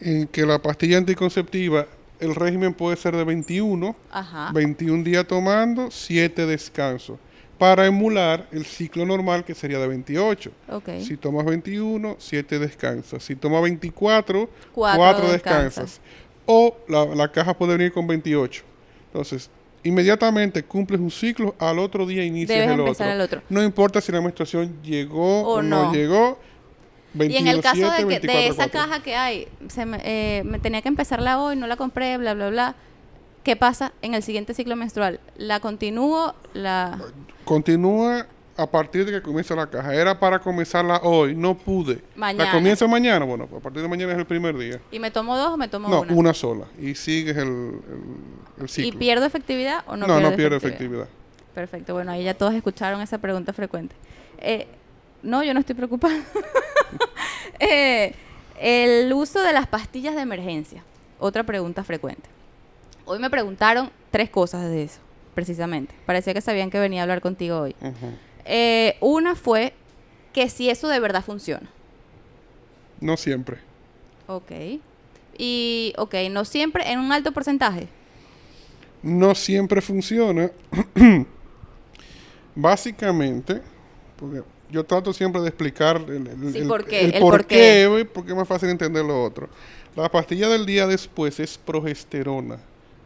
en 0.00 0.26
que 0.26 0.44
la 0.44 0.58
pastilla 0.60 0.98
anticonceptiva, 0.98 1.86
el 2.20 2.34
régimen 2.34 2.74
puede 2.74 2.96
ser 2.96 3.16
de 3.16 3.24
21, 3.24 3.96
Ajá. 4.10 4.50
21 4.52 5.02
días 5.02 5.26
tomando, 5.26 5.90
7 5.90 6.44
descansos, 6.44 7.18
para 7.58 7.86
emular 7.86 8.48
el 8.52 8.66
ciclo 8.66 9.06
normal 9.06 9.44
que 9.44 9.54
sería 9.54 9.78
de 9.78 9.88
28. 9.88 10.50
Ok. 10.68 10.88
Si 11.00 11.16
tomas 11.16 11.46
21, 11.46 12.16
7 12.18 12.58
descansas. 12.58 13.22
Si 13.24 13.34
tomas 13.34 13.62
24, 13.62 14.50
Cuatro 14.74 14.98
4 15.00 15.32
descansas. 15.32 15.64
descansas. 15.64 16.00
O 16.46 16.76
la, 16.88 17.06
la 17.06 17.30
caja 17.30 17.56
puede 17.56 17.76
venir 17.76 17.92
con 17.92 18.06
28. 18.06 18.62
Entonces, 19.06 19.50
inmediatamente 19.84 20.64
cumples 20.64 21.00
un 21.00 21.10
ciclo, 21.10 21.54
al 21.58 21.78
otro 21.78 22.06
día 22.06 22.24
inicias 22.24 22.58
Debes 22.58 22.74
el 22.74 22.80
otro. 22.80 23.04
el 23.06 23.20
otro. 23.20 23.42
No 23.48 23.62
importa 23.62 24.00
si 24.00 24.10
la 24.10 24.20
menstruación 24.20 24.82
llegó 24.82 25.42
O 25.42 25.54
o, 25.56 25.62
no. 25.62 25.84
no. 25.84 25.92
llegó. 25.92 26.38
Y 27.14 27.18
21, 27.18 27.50
en 27.50 27.56
el 27.56 27.62
caso 27.62 27.76
7, 27.76 27.90
de, 27.90 27.98
que, 27.98 28.04
24, 28.06 28.40
de 28.40 28.46
esa 28.48 28.68
4. 28.68 28.80
caja 28.80 29.02
que 29.02 29.14
hay, 29.14 29.46
se 29.68 29.86
me, 29.86 30.00
eh, 30.02 30.42
me 30.44 30.58
tenía 30.58 30.82
que 30.82 30.88
empezarla 30.88 31.40
hoy, 31.40 31.54
no 31.54 31.68
la 31.68 31.76
compré, 31.76 32.16
bla, 32.18 32.34
bla, 32.34 32.50
bla. 32.50 32.74
¿Qué 33.44 33.56
pasa 33.56 33.92
en 34.02 34.14
el 34.14 34.22
siguiente 34.22 34.54
ciclo 34.54 34.74
menstrual? 34.74 35.20
¿La 35.36 35.60
continúo? 35.60 36.34
La... 36.54 36.98
Continúa 37.44 38.26
a 38.56 38.66
partir 38.70 39.04
de 39.04 39.12
que 39.12 39.22
comienza 39.22 39.54
la 39.54 39.66
caja. 39.68 39.94
Era 39.94 40.18
para 40.18 40.38
comenzarla 40.38 40.98
hoy, 41.02 41.34
no 41.34 41.56
pude. 41.56 42.02
Mañana. 42.14 42.44
La 42.44 42.50
comienza 42.52 42.86
mañana, 42.86 43.24
bueno, 43.24 43.44
a 43.56 43.60
partir 43.60 43.82
de 43.82 43.88
mañana 43.88 44.12
es 44.12 44.18
el 44.18 44.26
primer 44.26 44.56
día. 44.56 44.80
¿Y 44.92 44.98
me 44.98 45.10
tomo 45.10 45.36
dos 45.36 45.48
o 45.54 45.56
me 45.56 45.68
tomo 45.68 45.88
No, 45.88 46.00
una? 46.02 46.12
una 46.14 46.34
sola. 46.34 46.66
Y 46.80 46.94
sigues 46.94 47.36
el, 47.36 47.48
el, 47.48 47.80
el 48.58 48.64
¿Y 48.64 48.68
ciclo. 48.68 48.98
pierdo 48.98 49.26
efectividad 49.26 49.82
o 49.86 49.96
no, 49.96 50.06
no, 50.06 50.14
pierdo 50.14 50.30
no 50.30 50.36
pierde 50.36 50.56
efectividad. 50.56 51.08
Perfecto, 51.54 51.94
bueno, 51.94 52.12
ahí 52.12 52.24
ya 52.24 52.34
todos 52.34 52.54
escucharon 52.54 53.00
esa 53.00 53.18
pregunta 53.18 53.52
frecuente. 53.52 53.94
Eh, 54.38 54.66
no, 55.22 55.42
yo 55.42 55.54
no 55.54 55.60
estoy 55.60 55.74
preocupada. 55.74 56.14
Eh, 57.60 58.14
el 58.60 59.12
uso 59.12 59.40
de 59.42 59.52
las 59.52 59.66
pastillas 59.66 60.14
de 60.14 60.22
emergencia, 60.22 60.82
otra 61.18 61.44
pregunta 61.44 61.84
frecuente. 61.84 62.28
Hoy 63.04 63.18
me 63.18 63.30
preguntaron 63.30 63.90
tres 64.10 64.30
cosas 64.30 64.62
de 64.68 64.82
eso, 64.84 64.98
precisamente. 65.34 65.94
Parecía 66.06 66.34
que 66.34 66.40
sabían 66.40 66.70
que 66.70 66.80
venía 66.80 67.00
a 67.00 67.04
hablar 67.04 67.20
contigo 67.20 67.60
hoy. 67.60 67.76
Ujú. 67.80 68.12
Eh, 68.44 68.96
una 69.00 69.34
fue 69.36 69.72
que 70.32 70.48
si 70.48 70.70
eso 70.70 70.88
de 70.88 71.00
verdad 71.00 71.24
funciona. 71.24 71.70
No 73.00 73.16
siempre. 73.16 73.58
Ok. 74.26 74.52
Y, 75.36 75.92
ok, 75.98 76.14
no 76.30 76.44
siempre, 76.44 76.90
en 76.90 77.00
un 77.00 77.12
alto 77.12 77.32
porcentaje. 77.32 77.88
No 79.02 79.34
siempre 79.34 79.80
funciona. 79.80 80.50
Básicamente, 82.54 83.60
porque 84.16 84.42
yo 84.70 84.84
trato 84.84 85.12
siempre 85.12 85.40
de 85.42 85.48
explicar 85.48 85.96
el, 86.08 86.26
el- 86.26 86.52
Sí, 86.52 86.58
el- 86.60 86.68
por 86.68 86.84
qué, 86.84 87.00
el 87.06 87.20
por 87.20 87.46
qué. 87.46 88.08
porque 88.12 88.30
es 88.30 88.36
más 88.36 88.48
fácil 88.48 88.68
entender 88.70 89.04
lo 89.04 89.22
otro. 89.24 89.48
La 89.96 90.08
pastilla 90.10 90.48
del 90.48 90.66
día 90.66 90.86
después 90.86 91.38
es 91.40 91.58
progesterona, 91.58 92.58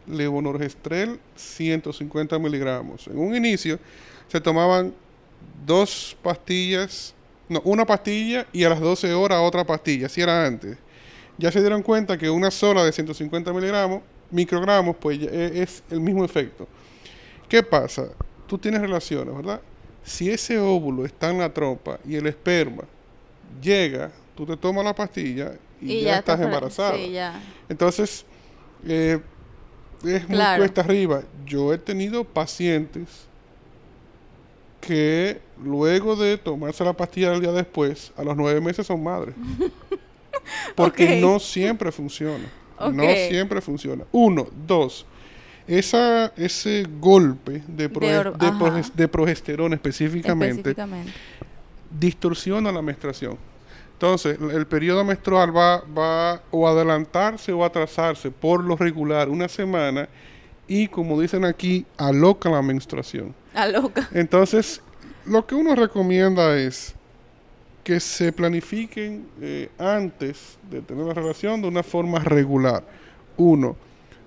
levonorgestrel 0.07 1.19
150 1.35 2.37
miligramos. 2.39 3.07
En 3.07 3.17
un 3.17 3.35
inicio 3.35 3.79
se 4.27 4.39
tomaban 4.41 4.93
dos 5.65 6.17
pastillas, 6.21 7.13
no, 7.47 7.61
una 7.63 7.85
pastilla 7.85 8.45
y 8.51 8.63
a 8.63 8.69
las 8.69 8.79
12 8.79 9.13
horas 9.13 9.39
otra 9.41 9.63
pastilla, 9.65 10.07
así 10.07 10.21
era 10.21 10.45
antes. 10.45 10.77
Ya 11.37 11.51
se 11.51 11.61
dieron 11.61 11.81
cuenta 11.81 12.17
que 12.17 12.29
una 12.29 12.51
sola 12.51 12.83
de 12.83 12.91
150 12.91 13.53
miligramos, 13.53 14.01
microgramos, 14.29 14.95
pues 14.97 15.19
e- 15.21 15.61
es 15.61 15.83
el 15.89 16.01
mismo 16.01 16.25
efecto. 16.25 16.67
¿Qué 17.47 17.63
pasa? 17.63 18.09
Tú 18.47 18.57
tienes 18.57 18.81
relaciones, 18.81 19.35
¿verdad? 19.35 19.61
Si 20.03 20.29
ese 20.29 20.59
óvulo 20.59 21.05
está 21.05 21.29
en 21.29 21.39
la 21.39 21.53
trompa 21.53 21.99
y 22.05 22.15
el 22.15 22.27
esperma 22.27 22.83
llega, 23.61 24.11
tú 24.35 24.45
te 24.45 24.57
tomas 24.57 24.83
la 24.83 24.93
pastilla 24.93 25.53
y, 25.81 26.01
ya, 26.01 26.19
estás 26.19 26.39
embarazada. 26.39 26.95
Sí, 26.95 27.11
ya. 27.11 27.41
Entonces, 27.67 28.25
eh, 28.85 29.19
es 30.03 30.27
muy 30.27 30.39
cuesta 30.57 30.81
arriba. 30.81 31.23
Yo 31.45 31.73
he 31.73 31.77
tenido 31.77 32.23
pacientes 32.23 33.28
que 34.79 35.39
luego 35.63 36.15
de 36.15 36.37
tomarse 36.37 36.83
la 36.83 36.93
pastilla 36.93 37.33
el 37.33 37.41
día 37.41 37.51
después, 37.51 38.11
a 38.17 38.23
los 38.23 38.35
nueve 38.37 38.61
meses 38.61 38.87
son 38.87 39.03
madres. 39.03 39.35
Porque 40.75 41.19
no 41.21 41.39
siempre 41.39 41.91
funciona. 41.91 42.45
No 42.93 43.03
siempre 43.29 43.61
funciona. 43.61 44.05
Uno, 44.11 44.47
dos. 44.65 45.05
Esa, 45.67 46.27
ese 46.35 46.85
golpe 46.99 47.61
de, 47.67 47.89
hor- 47.91 48.91
de 48.93 49.07
progesterona 49.07 49.75
específicamente 49.75 50.71
Específicamente. 50.71 51.11
distorsiona 51.91 52.71
la 52.71 52.81
menstruación. 52.81 53.37
Entonces, 53.93 54.39
el 54.39 54.65
periodo 54.65 55.03
menstrual 55.03 55.55
va, 55.55 55.81
va 55.81 56.41
o 56.51 56.67
adelantarse 56.67 57.51
o 57.51 57.63
atrasarse 57.65 58.31
por 58.31 58.63
lo 58.63 58.77
regular 58.77 59.27
una 59.29 59.47
semana 59.49 60.07
y, 60.67 60.87
como 60.87 61.19
dicen 61.19 61.43
aquí, 61.43 61.85
aloca 61.97 62.49
la 62.49 62.61
menstruación. 62.61 63.35
A 63.53 63.67
loca. 63.67 64.09
Entonces, 64.13 64.81
lo 65.25 65.45
que 65.45 65.55
uno 65.55 65.75
recomienda 65.75 66.57
es 66.57 66.95
que 67.83 67.99
se 67.99 68.31
planifiquen 68.31 69.27
eh, 69.41 69.69
antes 69.77 70.57
de 70.69 70.81
tener 70.81 71.05
la 71.05 71.13
relación 71.13 71.61
de 71.61 71.67
una 71.67 71.83
forma 71.83 72.19
regular. 72.19 72.83
Uno. 73.37 73.75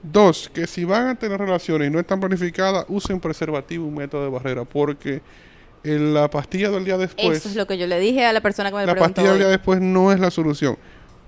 Dos, 0.03 0.51
que 0.53 0.67
si 0.67 0.85
van 0.85 1.07
a 1.09 1.15
tener 1.15 1.39
relaciones 1.39 1.89
y 1.89 1.91
no 1.93 2.01
están 2.01 2.19
planificadas, 2.19 2.85
usen 2.89 3.21
preservativo 3.21 3.85
y 3.85 3.89
un 3.89 3.95
método 3.95 4.25
de 4.25 4.31
barrera, 4.31 4.65
porque 4.65 5.23
en 5.85 6.13
la 6.13 6.29
pastilla 6.29 6.71
del 6.71 6.85
día 6.85 6.99
después 6.99 7.39
Eso 7.39 7.49
es 7.49 7.57
lo 7.57 7.67
que 7.67 7.79
yo 7.79 7.87
le 7.87 8.01
dije 8.01 8.25
a 8.25 8.33
la 8.33 8.41
persona 8.41 8.71
que 8.71 8.77
me 8.77 8.87
la 8.87 8.93
preguntó 8.93 9.15
pastilla 9.15 9.31
del 9.31 9.39
día 9.39 9.49
después 9.49 9.81
no 9.81 10.13
es 10.13 10.19
la 10.19 10.31
solución. 10.31 10.77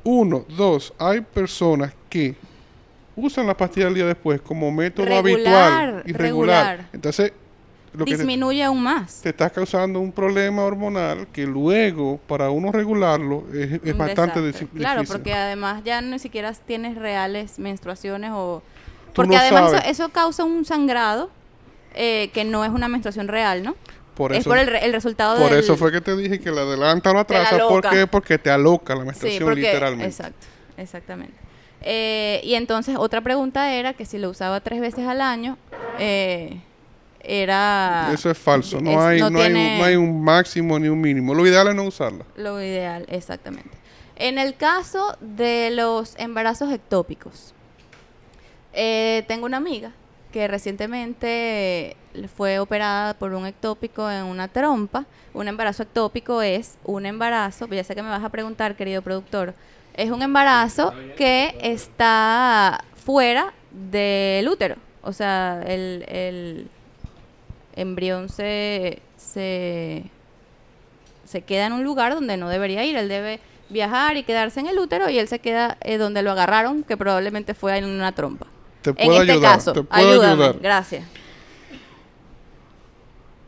Uno, 0.02 0.44
dos, 0.56 0.92
hay 0.98 1.20
personas 1.20 1.92
que 2.08 2.34
usan 3.16 3.46
la 3.46 3.56
pastilla 3.56 3.86
del 3.86 3.94
día 3.94 4.06
después 4.06 4.40
como 4.40 4.70
método 4.72 5.06
Regular, 5.06 5.24
habitual 5.24 6.02
y 6.04 6.12
regular. 6.12 6.66
regular. 6.76 6.88
Entonces, 6.92 7.32
lo 7.94 8.04
que 8.04 8.12
te, 8.12 8.16
Disminuye 8.18 8.62
aún 8.64 8.82
más. 8.82 9.20
te 9.22 9.28
está 9.30 9.48
causando 9.50 10.00
un 10.00 10.12
problema 10.12 10.62
hormonal 10.64 11.26
que 11.32 11.46
luego, 11.46 12.18
para 12.26 12.50
uno 12.50 12.72
regularlo, 12.72 13.44
es, 13.54 13.80
es 13.84 13.96
bastante 13.96 14.40
desastre. 14.42 14.68
difí- 14.68 14.78
Claro, 14.78 15.00
difícil. 15.00 15.16
porque 15.20 15.34
además 15.34 15.82
ya 15.84 16.00
ni 16.00 16.18
siquiera 16.18 16.52
tienes 16.52 16.96
reales 16.96 17.58
menstruaciones 17.58 18.30
o... 18.34 18.62
Tú 19.06 19.12
Porque 19.22 19.36
no 19.36 19.40
además 19.40 19.72
eso, 19.86 20.08
causa 20.08 20.42
un 20.44 20.64
sangrado 20.64 21.30
eh, 21.94 22.30
que 22.34 22.44
no 22.44 22.64
es 22.64 22.70
una 22.72 22.88
menstruación 22.88 23.28
real, 23.28 23.62
¿no? 23.62 23.76
Por 24.16 24.32
es 24.32 24.40
eso, 24.40 24.50
por 24.50 24.58
el, 24.58 24.68
el 24.74 24.92
resultado 24.92 25.38
por 25.40 25.50
del... 25.50 25.60
eso 25.60 25.76
fue 25.76 25.90
que 25.92 26.00
te 26.00 26.16
dije 26.16 26.40
que 26.40 26.50
la 26.50 26.62
adelanta 26.62 27.10
o 27.10 27.14
la 27.14 27.20
atrasa. 27.20 27.58
¿Por 27.68 27.88
qué? 27.88 28.06
Porque 28.08 28.38
te 28.38 28.50
aloca 28.50 28.94
la 28.94 29.00
Sí, 29.02 29.06
menstruación 29.06 29.44
porque... 29.44 29.60
literalmente. 29.60 30.06
Exacto, 30.06 30.46
exactamente. 30.76 31.34
Eh, 31.82 32.40
y 32.44 32.54
entonces 32.54 32.96
otra 32.98 33.20
pregunta 33.20 33.72
era 33.74 33.92
que 33.92 34.04
si 34.06 34.18
lo 34.18 34.30
usaba 34.30 34.60
tres 34.60 34.80
veces 34.80 35.06
al 35.06 35.20
año, 35.20 35.58
eh, 35.98 36.58
era... 37.26 38.10
Eso 38.12 38.30
es 38.30 38.38
falso. 38.38 38.80
No, 38.80 38.90
es- 38.90 38.96
hay, 38.98 39.20
no 39.20 39.30
no, 39.30 39.38
hay, 39.40 39.44
tiene- 39.46 39.78
no 39.78 39.84
hay 39.84 39.96
un 39.96 40.22
máximo 40.22 40.78
ni 40.78 40.88
un 40.88 41.00
mínimo. 41.00 41.34
Lo 41.34 41.46
ideal 41.46 41.68
es 41.68 41.74
no 41.74 41.84
usarla. 41.84 42.24
Lo 42.36 42.60
ideal, 42.62 43.04
exactamente. 43.08 43.70
En 44.16 44.38
el 44.38 44.54
caso 44.56 45.16
de 45.20 45.70
los 45.72 46.14
embarazos 46.18 46.72
ectópicos, 46.72 47.52
eh, 48.72 49.24
tengo 49.28 49.46
una 49.46 49.56
amiga 49.58 49.92
que 50.32 50.48
recientemente 50.48 51.96
fue 52.36 52.58
operada 52.58 53.14
por 53.14 53.32
un 53.34 53.46
ectópico 53.46 54.10
en 54.10 54.24
una 54.24 54.48
trompa. 54.48 55.04
Un 55.32 55.48
embarazo 55.48 55.82
ectópico 55.84 56.42
es 56.42 56.76
un 56.84 57.06
embarazo, 57.06 57.66
ya 57.68 57.84
sé 57.84 57.94
que 57.94 58.02
me 58.02 58.08
vas 58.08 58.22
a 58.24 58.28
preguntar, 58.30 58.76
querido 58.76 59.02
productor, 59.02 59.54
Es 59.96 60.10
un 60.10 60.22
embarazo 60.22 60.92
que 61.16 61.56
está 61.62 62.82
fuera 62.96 63.52
del 63.70 64.48
útero. 64.48 64.74
O 65.02 65.12
sea, 65.12 65.62
el, 65.66 66.04
el 66.08 66.68
embrión 67.76 68.28
se, 68.28 69.00
se, 69.16 70.04
se 71.24 71.42
queda 71.42 71.66
en 71.66 71.72
un 71.72 71.84
lugar 71.84 72.14
donde 72.14 72.36
no 72.36 72.48
debería 72.48 72.84
ir. 72.84 72.96
Él 72.96 73.08
debe 73.08 73.40
viajar 73.70 74.16
y 74.16 74.22
quedarse 74.24 74.60
en 74.60 74.66
el 74.66 74.78
útero 74.78 75.08
y 75.10 75.18
él 75.18 75.28
se 75.28 75.38
queda 75.38 75.78
eh, 75.82 75.96
donde 75.98 76.22
lo 76.22 76.30
agarraron, 76.32 76.82
que 76.84 76.96
probablemente 76.96 77.54
fue 77.54 77.76
en 77.78 77.84
una 77.86 78.12
trompa. 78.12 78.46
Te 78.82 78.90
En 78.90 78.96
puedo 78.96 79.20
este 79.20 79.32
ayudar. 79.32 79.52
caso, 79.56 79.72
te 79.72 79.82
puedo 79.82 80.08
ayúdame. 80.10 80.32
ayudar. 80.44 80.58
Gracias. 80.60 81.04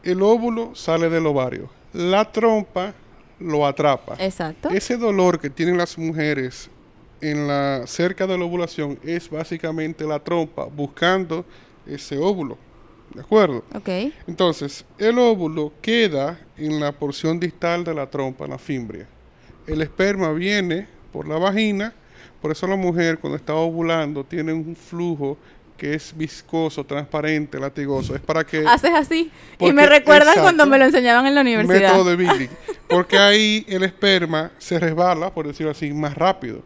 El 0.03 0.23
óvulo 0.23 0.75
sale 0.75 1.09
del 1.11 1.27
ovario. 1.27 1.69
La 1.93 2.31
trompa 2.31 2.95
lo 3.41 3.67
atrapa. 3.67 4.15
Exacto. 4.19 4.69
Ese 4.71 4.97
dolor 4.97 5.41
que 5.41 5.51
tienen 5.51 5.77
las 5.77 5.99
mujeres 5.99 6.71
en 7.21 7.49
la 7.49 7.83
cerca 7.87 8.27
de 8.27 8.39
la 8.39 8.45
ovulación 8.45 8.99
es 9.03 9.29
básicamente 9.31 10.05
la 10.05 10.19
trompa 10.21 10.65
buscando 10.65 11.45
ese 11.87 12.19
óvulo. 12.19 12.57
¿De 13.17 13.23
acuerdo? 13.23 13.65
Ok. 13.75 13.89
Entonces, 14.27 14.85
el 14.99 15.19
óvulo 15.19 15.73
queda 15.81 16.39
en 16.59 16.79
la 16.79 16.93
porción 16.93 17.41
distal 17.41 17.83
de 17.83 17.95
la 17.95 18.11
trompa, 18.11 18.45
en 18.45 18.51
la 18.51 18.59
fimbria. 18.59 19.07
El 19.67 19.81
esperma 19.81 20.33
viene 20.33 20.87
por 21.15 21.27
la 21.27 21.39
vagina, 21.39 21.95
por 22.43 22.53
eso 22.53 22.67
la 22.67 22.77
mujer 22.77 23.19
cuando 23.19 23.39
está 23.39 23.55
ovulando 23.55 24.23
tiene 24.23 24.53
un 24.53 24.77
flujo 24.77 25.39
que 25.79 25.95
es 25.95 26.15
viscoso, 26.15 26.85
transparente, 26.85 27.59
latigoso. 27.59 28.15
Es 28.15 28.21
para 28.21 28.45
que... 28.45 28.67
Haces 28.67 28.93
así. 28.95 29.31
y 29.61 29.73
me 29.73 29.87
recuerdan 29.87 30.35
cuando 30.43 30.67
me 30.67 30.79
lo 30.79 30.85
enseñaban 30.85 31.27
en 31.27 31.37
la 31.37 31.41
universidad. 31.41 31.93
método 31.93 32.11
de 32.11 32.17
Billing. 32.17 32.51
Porque 32.89 33.17
ahí 33.17 33.65
el 33.67 33.83
esperma 33.83 34.51
se 34.59 34.79
resbala, 34.79 35.33
por 35.33 35.47
decirlo 35.47 35.73
así, 35.73 35.91
más 35.95 36.15
rápido. 36.15 36.61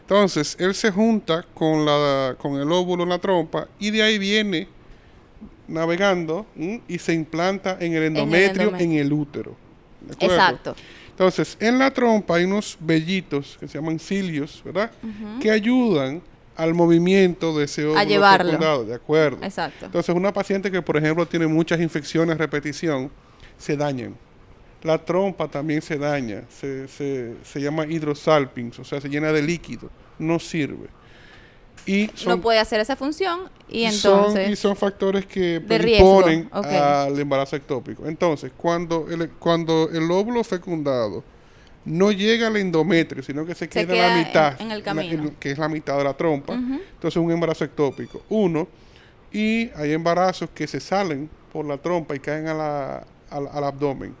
Entonces, 0.00 0.56
él 0.58 0.74
se 0.74 0.90
junta 0.90 1.44
con, 1.52 1.84
la, 1.84 2.36
con 2.38 2.54
el 2.54 2.72
óvulo 2.72 3.02
en 3.02 3.10
la 3.10 3.18
trompa 3.18 3.68
y 3.78 3.90
de 3.90 4.02
ahí 4.02 4.18
viene 4.18 4.79
navegando 5.68 6.46
¿m? 6.56 6.82
y 6.88 6.98
se 6.98 7.14
implanta 7.14 7.76
en 7.80 7.94
el 7.94 8.04
endometrio 8.04 8.68
en 8.68 8.92
el, 8.92 8.98
endometrio. 8.98 9.16
útero. 9.16 9.56
¿De 10.00 10.14
acuerdo? 10.14 10.34
Exacto. 10.34 10.76
Entonces, 11.10 11.56
en 11.60 11.78
la 11.78 11.90
trompa 11.90 12.36
hay 12.36 12.44
unos 12.44 12.78
vellitos 12.80 13.56
que 13.60 13.68
se 13.68 13.78
llaman 13.78 13.98
cilios, 13.98 14.62
¿verdad? 14.64 14.90
Que 15.40 15.50
ayudan 15.50 16.22
al 16.56 16.74
movimiento 16.74 17.56
de 17.58 17.66
ese 17.66 17.84
óvulo 17.84 18.02
llevarlo. 18.04 18.52
fecundado, 18.52 18.84
¿de 18.86 18.94
acuerdo? 18.94 19.38
Exacto. 19.42 19.86
Entonces, 19.86 20.14
una 20.14 20.32
paciente 20.32 20.70
que, 20.70 20.80
por 20.80 20.96
ejemplo, 20.96 21.26
tiene 21.26 21.46
muchas 21.46 21.80
infecciones 21.80 22.34
a 22.34 22.38
repetición, 22.38 23.10
se 23.58 23.76
dañan. 23.76 24.16
La 24.82 24.96
trompa 24.96 25.46
también 25.48 25.82
se 25.82 25.98
daña, 25.98 26.44
se, 26.48 26.88
se, 26.88 27.34
se 27.44 27.60
llama 27.60 27.84
hidrosalpings, 27.84 28.78
o 28.78 28.84
sea, 28.84 28.98
se 28.98 29.10
llena 29.10 29.30
de 29.30 29.42
líquido, 29.42 29.90
no 30.18 30.38
sirve. 30.38 30.88
Y 31.86 32.10
son, 32.14 32.36
no 32.36 32.40
puede 32.40 32.58
hacer 32.58 32.78
esa 32.80 32.94
función 32.96 33.40
y 33.68 33.90
son- 33.90 34.18
entonces... 34.18 34.50
y 34.50 34.56
son 34.56 34.76
factores 34.76 35.26
que 35.26 35.60
predisponen 35.66 36.48
al 36.52 37.18
embarazo 37.18 37.56
ectópico. 37.56 38.06
Entonces, 38.06 38.52
cuando 38.56 39.06
el, 39.10 39.30
cuando 39.30 39.88
el 39.92 40.10
óvulo 40.10 40.44
fecundado 40.44 41.24
no 41.84 42.12
llega 42.12 42.48
al 42.48 42.56
endometrio, 42.58 43.22
sino 43.22 43.46
que 43.46 43.54
se, 43.54 43.60
Se 43.64 43.68
queda, 43.68 43.86
queda 43.94 44.08
la 44.08 44.16
mitad, 44.16 44.60
en 44.60 44.70
el 44.70 44.78
la- 44.80 44.84
camino. 44.84 45.30
que 45.40 45.50
es 45.52 45.58
la 45.58 45.68
mitad 45.68 45.96
de 45.96 46.04
la 46.04 46.14
trompa, 46.14 46.52
Ujú. 46.52 46.80
entonces 46.92 47.16
un 47.16 47.32
embarazo 47.32 47.64
ectópico. 47.64 48.22
Uno, 48.28 48.68
y 49.32 49.70
hay 49.76 49.92
embarazos 49.92 50.50
que 50.54 50.66
se 50.66 50.78
salen 50.80 51.30
por 51.52 51.64
la 51.64 51.78
trompa 51.78 52.14
y 52.14 52.20
caen 52.20 52.46
a 52.48 52.54
la- 52.54 53.06
al, 53.30 53.48
al 53.48 53.64
abdomen. 53.64 54.14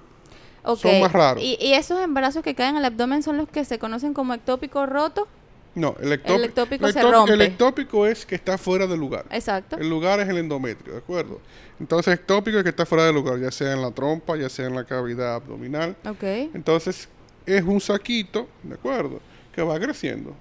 Son 0.76 1.00
más 1.00 1.12
raros. 1.12 1.42
¿Y, 1.42 1.56
y 1.60 1.72
esos 1.74 2.00
embarazos 2.00 2.42
que 2.42 2.54
caen 2.54 2.76
al 2.76 2.84
abdomen 2.84 3.22
son 3.22 3.36
los 3.36 3.48
que 3.48 3.64
se 3.64 3.78
conocen 3.78 4.14
como 4.14 4.34
ectópico 4.34 4.86
roto? 4.86 5.26
No, 5.74 5.94
el 6.00 6.12
ectópico, 6.12 6.44
ectópico 6.44 6.92
se 6.92 7.00
el 7.00 7.12
rompe. 7.12 7.44
ectópico 7.44 8.06
es 8.06 8.26
que 8.26 8.34
está 8.34 8.58
fuera 8.58 8.86
del 8.86 8.98
lugar. 8.98 9.24
Exacto. 9.30 9.76
El 9.76 9.88
lugar 9.88 10.18
es 10.20 10.28
el 10.28 10.38
endometrio, 10.38 10.94
¿de 10.94 10.98
acuerdo? 10.98 11.40
Entonces, 11.78 12.14
ectópico 12.14 12.58
es 12.58 12.64
que 12.64 12.70
está 12.70 12.84
fuera 12.84 13.04
del 13.04 13.14
lugar, 13.14 13.38
ya 13.38 13.50
sea 13.50 13.72
en 13.72 13.80
la 13.80 13.92
trompa, 13.92 14.36
ya 14.36 14.48
sea 14.48 14.66
en 14.66 14.74
la 14.74 14.84
cavidad 14.84 15.36
abdominal. 15.36 15.96
Ok. 16.04 16.22
Entonces, 16.54 17.08
es 17.46 17.62
un 17.62 17.80
saquito, 17.80 18.48
¿de 18.64 18.74
acuerdo? 18.74 19.20
Que 19.54 19.62
va 19.62 19.78
creciendo. 19.78 20.34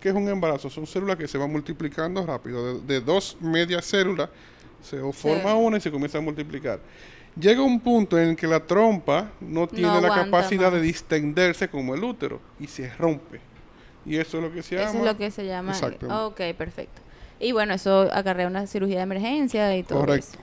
¿Qué 0.00 0.08
es 0.08 0.14
un 0.14 0.28
embarazo? 0.28 0.68
Son 0.68 0.86
células 0.86 1.16
que 1.16 1.28
se 1.28 1.38
van 1.38 1.50
multiplicando 1.50 2.24
rápido. 2.26 2.78
De, 2.80 2.94
de 2.94 3.00
dos 3.00 3.36
medias 3.40 3.84
células 3.84 4.28
se 4.82 4.98
forma 5.12 5.54
una 5.54 5.76
y 5.76 5.80
se 5.80 5.90
comienza 5.90 6.18
a 6.18 6.20
multiplicar. 6.20 6.80
Llega 7.38 7.62
un 7.62 7.80
punto 7.80 8.18
en 8.18 8.30
el 8.30 8.36
que 8.36 8.46
la 8.46 8.60
trompa 8.60 9.30
no 9.40 9.66
tiene 9.66 10.00
la 10.00 10.08
capacidad 10.14 10.70
de 10.70 10.80
distenderse 10.80 11.68
como 11.68 11.94
el 11.94 12.04
útero 12.04 12.40
y 12.60 12.66
se 12.66 12.92
rompe. 12.96 13.40
Y 14.04 14.16
eso 14.16 14.38
es 14.38 14.42
lo 14.44 14.52
que 14.52 14.62
se 14.62 14.76
llama. 14.76 14.88
Eso 14.90 14.98
es 14.98 15.04
lo 15.04 15.16
que 15.16 15.30
se 15.30 15.46
llama. 15.46 15.72
Ok, 16.26 16.40
perfecto. 16.56 17.00
Y 17.38 17.52
bueno, 17.52 17.74
eso 17.74 18.08
acarrea 18.12 18.46
una 18.46 18.66
cirugía 18.66 18.98
de 18.98 19.02
emergencia 19.02 19.76
y 19.76 19.82
todo 19.82 20.00
Correcto. 20.00 20.38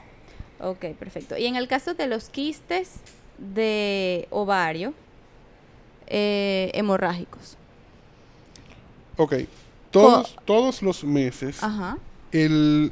eso. 0.59 0.69
Ok, 0.69 0.85
perfecto. 0.97 1.37
Y 1.37 1.45
en 1.45 1.55
el 1.55 1.67
caso 1.67 1.93
de 1.93 2.07
los 2.07 2.29
quistes 2.29 2.95
de 3.37 4.27
ovario 4.31 4.93
eh, 6.07 6.71
hemorrágicos. 6.73 7.55
Ok. 9.17 9.35
Todos, 9.91 10.35
todos 10.45 10.81
los 10.83 11.03
meses 11.03 11.63
Ajá. 11.63 11.97
el 12.31 12.91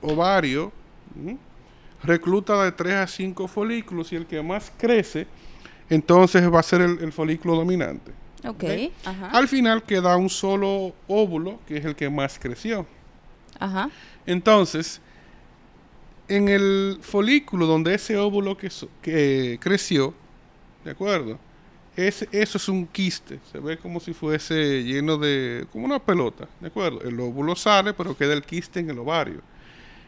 ovario 0.00 0.70
recluta 2.04 2.62
de 2.64 2.72
3 2.72 2.94
a 2.94 3.06
5 3.06 3.48
folículos 3.48 4.12
y 4.12 4.16
el 4.16 4.26
que 4.26 4.40
más 4.42 4.70
crece, 4.78 5.26
entonces 5.88 6.42
va 6.52 6.60
a 6.60 6.62
ser 6.62 6.82
el, 6.82 6.98
el 7.00 7.12
folículo 7.12 7.56
dominante. 7.56 8.12
Ok. 8.44 8.64
Ok. 8.64 8.92
Ajá. 9.04 9.28
Al 9.30 9.48
final 9.48 9.82
queda 9.84 10.16
un 10.16 10.30
solo 10.30 10.94
óvulo, 11.08 11.60
que 11.66 11.76
es 11.78 11.84
el 11.84 11.94
que 11.96 12.08
más 12.10 12.38
creció. 12.38 12.86
Ajá. 13.58 13.90
Entonces, 14.26 15.00
en 16.28 16.48
el 16.48 16.98
folículo 17.02 17.66
donde 17.66 17.94
ese 17.94 18.16
óvulo 18.16 18.56
que, 18.56 18.70
so- 18.70 18.90
que 19.02 19.58
creció, 19.60 20.14
¿de 20.84 20.92
acuerdo? 20.92 21.38
Eso 21.96 22.26
es 22.32 22.68
un 22.68 22.86
quiste, 22.86 23.40
se 23.52 23.58
ve 23.58 23.76
como 23.76 24.00
si 24.00 24.14
fuese 24.14 24.82
lleno 24.84 25.18
de, 25.18 25.66
como 25.72 25.84
una 25.84 25.98
pelota, 25.98 26.48
¿de 26.60 26.68
acuerdo? 26.68 27.02
El 27.02 27.18
óvulo 27.20 27.54
sale, 27.56 27.92
pero 27.92 28.16
queda 28.16 28.32
el 28.32 28.42
quiste 28.44 28.80
en 28.80 28.90
el 28.90 28.98
ovario. 29.00 29.42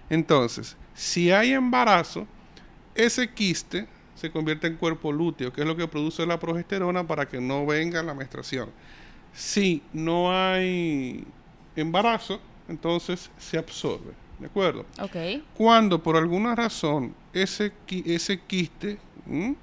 Entonces, 0.08 0.76
si 0.94 1.32
hay 1.32 1.52
embarazo, 1.52 2.26
ese 2.94 3.28
quiste 3.32 3.86
se 4.22 4.30
convierte 4.30 4.68
en 4.68 4.76
cuerpo 4.76 5.10
lúteo, 5.10 5.52
que 5.52 5.62
es 5.62 5.66
lo 5.66 5.74
que 5.76 5.88
produce 5.88 6.24
la 6.24 6.38
progesterona 6.38 7.04
para 7.08 7.26
que 7.26 7.40
no 7.40 7.66
venga 7.66 8.04
la 8.04 8.14
menstruación. 8.14 8.70
Si 9.34 9.82
no 9.92 10.30
hay 10.32 11.24
embarazo, 11.74 12.40
entonces 12.68 13.30
se 13.36 13.58
absorbe, 13.58 14.12
¿de 14.38 14.46
acuerdo? 14.46 14.86
Ok. 15.00 15.16
Cuando 15.54 16.00
por 16.00 16.16
alguna 16.16 16.54
razón 16.54 17.14
ese, 17.32 17.72
ese 17.88 18.38
quiste 18.42 18.98
¿m? 19.28 19.56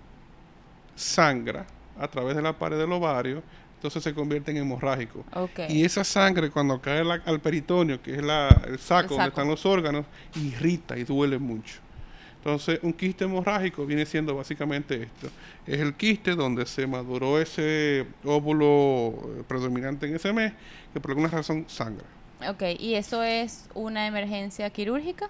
sangra 0.94 1.66
a 1.98 2.08
través 2.10 2.36
de 2.36 2.42
la 2.42 2.52
pared 2.60 2.78
del 2.78 2.92
ovario, 2.92 3.42
entonces 3.76 4.04
se 4.04 4.14
convierte 4.14 4.52
en 4.52 4.58
hemorrágico. 4.58 5.24
Ok. 5.36 5.62
Y 5.70 5.86
esa 5.86 6.04
sangre 6.04 6.50
cuando 6.50 6.82
cae 6.82 7.06
la- 7.06 7.22
al 7.26 7.40
peritoneo, 7.40 8.02
que 8.02 8.16
es 8.16 8.22
la- 8.22 8.50
el, 8.68 8.78
saco 8.78 9.10
donde 9.16 9.24
saco. 9.24 9.28
están 9.30 9.48
los 9.48 9.66
órganos, 9.66 10.06
irrita 10.36 10.98
y 10.98 11.06
duele 11.06 11.38
mucho. 11.40 11.80
Entonces, 12.40 12.80
un 12.84 12.94
quiste 12.94 13.26
hemorrágico 13.26 13.86
viene 13.86 14.06
siendo 14.06 14.34
básicamente 14.34 15.04
esto. 15.04 15.28
Es 15.68 15.80
el 15.80 15.94
quiste 15.94 16.36
donde 16.36 16.66
se 16.66 16.88
maduró 16.88 17.40
ese 17.40 18.06
óvulo 18.24 19.10
eh, 19.40 19.44
predominante 19.46 20.08
en 20.08 20.16
ese 20.16 20.32
mes, 20.32 20.54
que 20.94 21.02
por 21.02 21.12
alguna 21.12 21.28
razón 21.28 21.66
sangra. 21.68 22.06
Ok. 22.48 22.64
¿Y 22.80 22.96
eso 22.96 23.22
es 23.24 23.66
una 23.74 24.08
emergencia 24.08 24.70
quirúrgica? 24.70 25.30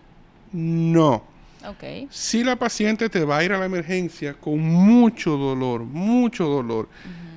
No. 0.51 1.23
Ok. 1.67 2.09
Si 2.11 2.43
la 2.43 2.55
paciente 2.55 3.09
te 3.09 3.25
va 3.25 3.37
a 3.37 3.43
ir 3.43 3.53
a 3.53 3.57
la 3.57 3.65
emergencia 3.65 4.35
con 4.35 4.59
mucho 4.59 5.35
dolor, 5.35 5.81
mucho 5.81 6.45
dolor, 6.45 6.87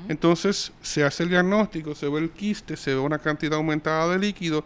entonces 0.09 0.71
se 0.83 1.03
hace 1.03 1.23
el 1.23 1.31
diagnóstico, 1.31 1.95
se 1.95 2.09
ve 2.09 2.21
el 2.21 2.31
quiste, 2.31 2.77
se 2.77 2.93
ve 2.93 3.01
una 3.01 3.19
cantidad 3.19 3.55
aumentada 3.55 4.13
de 4.13 4.19
líquido. 4.19 4.65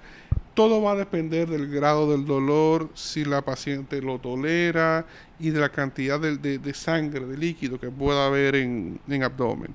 Todo 0.56 0.80
va 0.82 0.92
a 0.92 0.94
depender 0.96 1.48
del 1.48 1.68
grado 1.70 2.10
del 2.10 2.24
dolor, 2.24 2.88
si 2.94 3.24
la 3.26 3.42
paciente 3.42 4.00
lo 4.00 4.18
tolera 4.18 5.04
y 5.38 5.50
de 5.50 5.60
la 5.60 5.68
cantidad 5.68 6.18
de, 6.18 6.38
de- 6.38 6.58
de 6.58 6.72
sangre, 6.74 7.26
de 7.26 7.36
líquido 7.36 7.78
que 7.78 7.90
pueda 7.90 8.26
haber 8.26 8.56
en, 8.56 8.98
en 9.06 9.22
abdomen. 9.22 9.70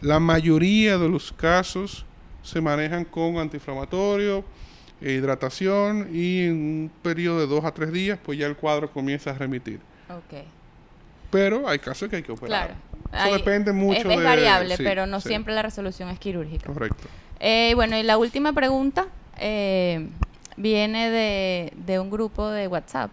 La 0.00 0.18
mayoría 0.20 0.98
de 0.98 1.08
los 1.08 1.32
casos 1.32 2.04
se 2.42 2.60
manejan 2.60 3.04
con 3.04 3.38
antiinflamatorio, 3.38 4.44
e 5.00 5.12
hidratación 5.12 6.08
y 6.12 6.44
en 6.46 6.52
un 6.54 6.90
periodo 7.02 7.38
de 7.40 7.46
dos 7.46 7.64
a 7.64 7.72
tres 7.72 7.92
días, 7.92 8.18
pues 8.22 8.38
ya 8.38 8.46
el 8.46 8.56
cuadro 8.56 8.90
comienza 8.90 9.30
a 9.30 9.34
remitir. 9.34 9.78
Ok. 10.10 10.42
Pero 11.30 11.68
hay 11.68 11.78
casos 11.78 12.08
que 12.08 12.16
hay 12.16 12.22
que 12.22 12.32
operar. 12.32 12.74
Claro. 13.10 13.26
Eso 13.28 13.36
depende 13.36 13.72
mucho 13.72 14.00
es, 14.00 14.04
es 14.06 14.18
de- 14.18 14.24
variable, 14.24 14.76
sí, 14.76 14.82
pero 14.82 15.06
no 15.06 15.20
sí. 15.20 15.28
siempre 15.28 15.54
la 15.54 15.62
resolución 15.62 16.08
es 16.08 16.18
quirúrgica. 16.18 16.66
Correcto. 16.66 17.08
Eh, 17.40 17.72
bueno, 17.76 17.96
y 17.96 18.02
la 18.02 18.16
última 18.18 18.52
pregunta 18.52 19.06
eh, 19.38 20.08
viene 20.56 21.10
de, 21.10 21.72
de 21.76 21.98
un 22.00 22.10
grupo 22.10 22.48
de 22.48 22.68
WhatsApp. 22.68 23.10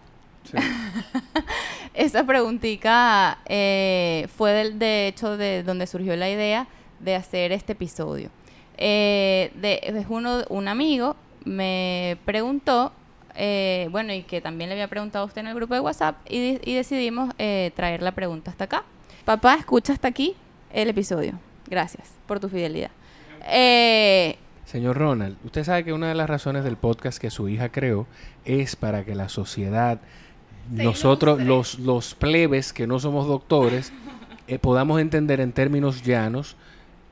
Sí. 0.50 0.56
Esa 1.94 2.24
preguntita 2.24 3.38
eh, 3.46 4.28
fue 4.36 4.52
del, 4.52 4.78
de 4.78 5.06
hecho 5.08 5.36
de 5.36 5.62
donde 5.62 5.86
surgió 5.86 6.16
la 6.16 6.28
idea 6.28 6.66
de 7.00 7.14
hacer 7.14 7.52
este 7.52 7.72
episodio. 7.72 8.30
eh, 8.76 9.52
de, 9.56 9.80
es 9.82 10.06
uno, 10.08 10.42
un 10.48 10.68
amigo 10.68 11.16
me 11.44 12.16
preguntó, 12.24 12.92
eh, 13.36 13.88
bueno, 13.90 14.12
y 14.12 14.22
que 14.22 14.40
también 14.40 14.70
le 14.70 14.74
había 14.74 14.88
preguntado 14.88 15.24
a 15.24 15.26
usted 15.26 15.42
en 15.42 15.48
el 15.48 15.54
grupo 15.54 15.74
de 15.74 15.80
WhatsApp, 15.80 16.16
y, 16.28 16.40
di- 16.40 16.60
y 16.64 16.74
decidimos 16.74 17.32
eh, 17.38 17.70
traer 17.76 18.02
la 18.02 18.12
pregunta 18.12 18.50
hasta 18.50 18.64
acá. 18.64 18.84
Papá, 19.24 19.54
escucha 19.54 19.92
hasta 19.92 20.08
aquí 20.08 20.34
el 20.72 20.88
episodio. 20.88 21.38
Gracias 21.68 22.10
por 22.26 22.40
tu 22.40 22.48
fidelidad. 22.48 22.90
Eh, 23.46 24.36
Señor 24.66 24.96
Ronald, 24.96 25.36
usted 25.44 25.64
sabe 25.64 25.84
que 25.84 25.92
una 25.92 26.08
de 26.08 26.14
las 26.14 26.28
razones 26.28 26.64
del 26.64 26.76
podcast 26.76 27.18
que 27.18 27.30
su 27.30 27.48
hija 27.48 27.70
creó 27.70 28.06
es 28.44 28.76
para 28.76 29.04
que 29.04 29.14
la 29.14 29.28
sociedad, 29.28 30.00
nosotros, 30.70 31.40
los, 31.40 31.78
los 31.78 32.14
plebes 32.14 32.72
que 32.72 32.86
no 32.86 32.98
somos 32.98 33.26
doctores, 33.26 33.92
eh, 34.48 34.58
podamos 34.58 35.00
entender 35.00 35.40
en 35.40 35.52
términos 35.52 36.02
llanos 36.02 36.56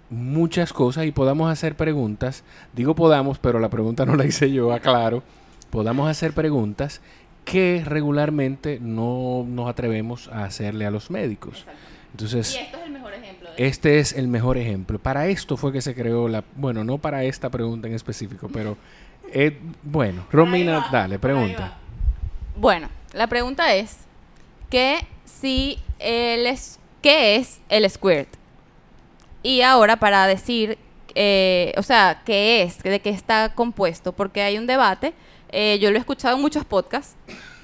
muchas 0.08 0.72
cosas 0.72 1.06
y 1.06 1.12
podamos 1.12 1.50
hacer 1.50 1.76
preguntas. 1.76 2.44
Digo 2.74 2.94
podamos, 2.94 3.38
pero 3.38 3.58
la 3.58 3.70
pregunta 3.70 4.06
no 4.06 4.16
la 4.16 4.24
hice 4.24 4.50
yo, 4.50 4.72
aclaro. 4.72 5.22
Podamos 5.70 6.08
hacer 6.08 6.32
preguntas 6.32 7.00
que 7.44 7.82
regularmente 7.84 8.78
no 8.80 9.44
nos 9.48 9.68
atrevemos 9.68 10.28
a 10.28 10.44
hacerle 10.44 10.86
a 10.86 10.90
los 10.90 11.10
médicos. 11.10 11.66
Entonces, 12.12 12.54
esto 12.54 12.78
es 12.78 12.84
el 12.84 12.92
mejor 12.92 13.14
ejemplo. 13.14 13.41
Este 13.56 13.98
es 13.98 14.12
el 14.12 14.28
mejor 14.28 14.56
ejemplo. 14.58 14.98
Para 14.98 15.26
esto 15.28 15.56
fue 15.56 15.72
que 15.72 15.80
se 15.82 15.94
creó 15.94 16.28
la... 16.28 16.44
Bueno, 16.56 16.84
no 16.84 16.98
para 16.98 17.24
esta 17.24 17.50
pregunta 17.50 17.88
en 17.88 17.94
específico, 17.94 18.48
pero... 18.52 18.76
eh, 19.32 19.58
bueno, 19.82 20.26
Romina, 20.30 20.88
dale, 20.92 21.18
pregunta. 21.18 21.78
Bueno, 22.56 22.88
la 23.12 23.26
pregunta 23.26 23.74
es 23.74 23.98
que 24.70 24.98
si 25.24 25.78
el 25.98 26.46
es, 26.46 26.78
¿qué 27.00 27.36
es 27.36 27.60
el 27.68 27.88
squirt? 27.90 28.28
Y 29.42 29.62
ahora 29.62 29.96
para 29.96 30.26
decir, 30.26 30.78
eh, 31.14 31.72
o 31.76 31.82
sea, 31.82 32.22
¿qué 32.24 32.62
es? 32.62 32.82
¿De 32.82 33.00
qué 33.00 33.10
está 33.10 33.54
compuesto? 33.54 34.12
Porque 34.12 34.42
hay 34.42 34.56
un 34.58 34.66
debate, 34.66 35.12
eh, 35.50 35.78
yo 35.80 35.90
lo 35.90 35.96
he 35.96 36.00
escuchado 36.00 36.36
en 36.36 36.42
muchos 36.42 36.64
podcasts, 36.64 37.16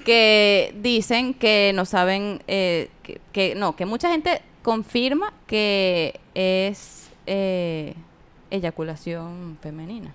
que 0.05 0.73
dicen 0.81 1.33
que 1.33 1.71
no 1.75 1.85
saben, 1.85 2.41
eh, 2.47 2.89
que, 3.03 3.21
que- 3.31 3.55
no, 3.55 3.75
que 3.75 3.85
mucha 3.85 4.09
gente 4.09 4.41
confirma 4.69 5.33
que 5.47 6.19
es 6.35 7.09
eh, 7.25 7.95
eyaculación 8.51 9.57
femenina. 9.63 10.13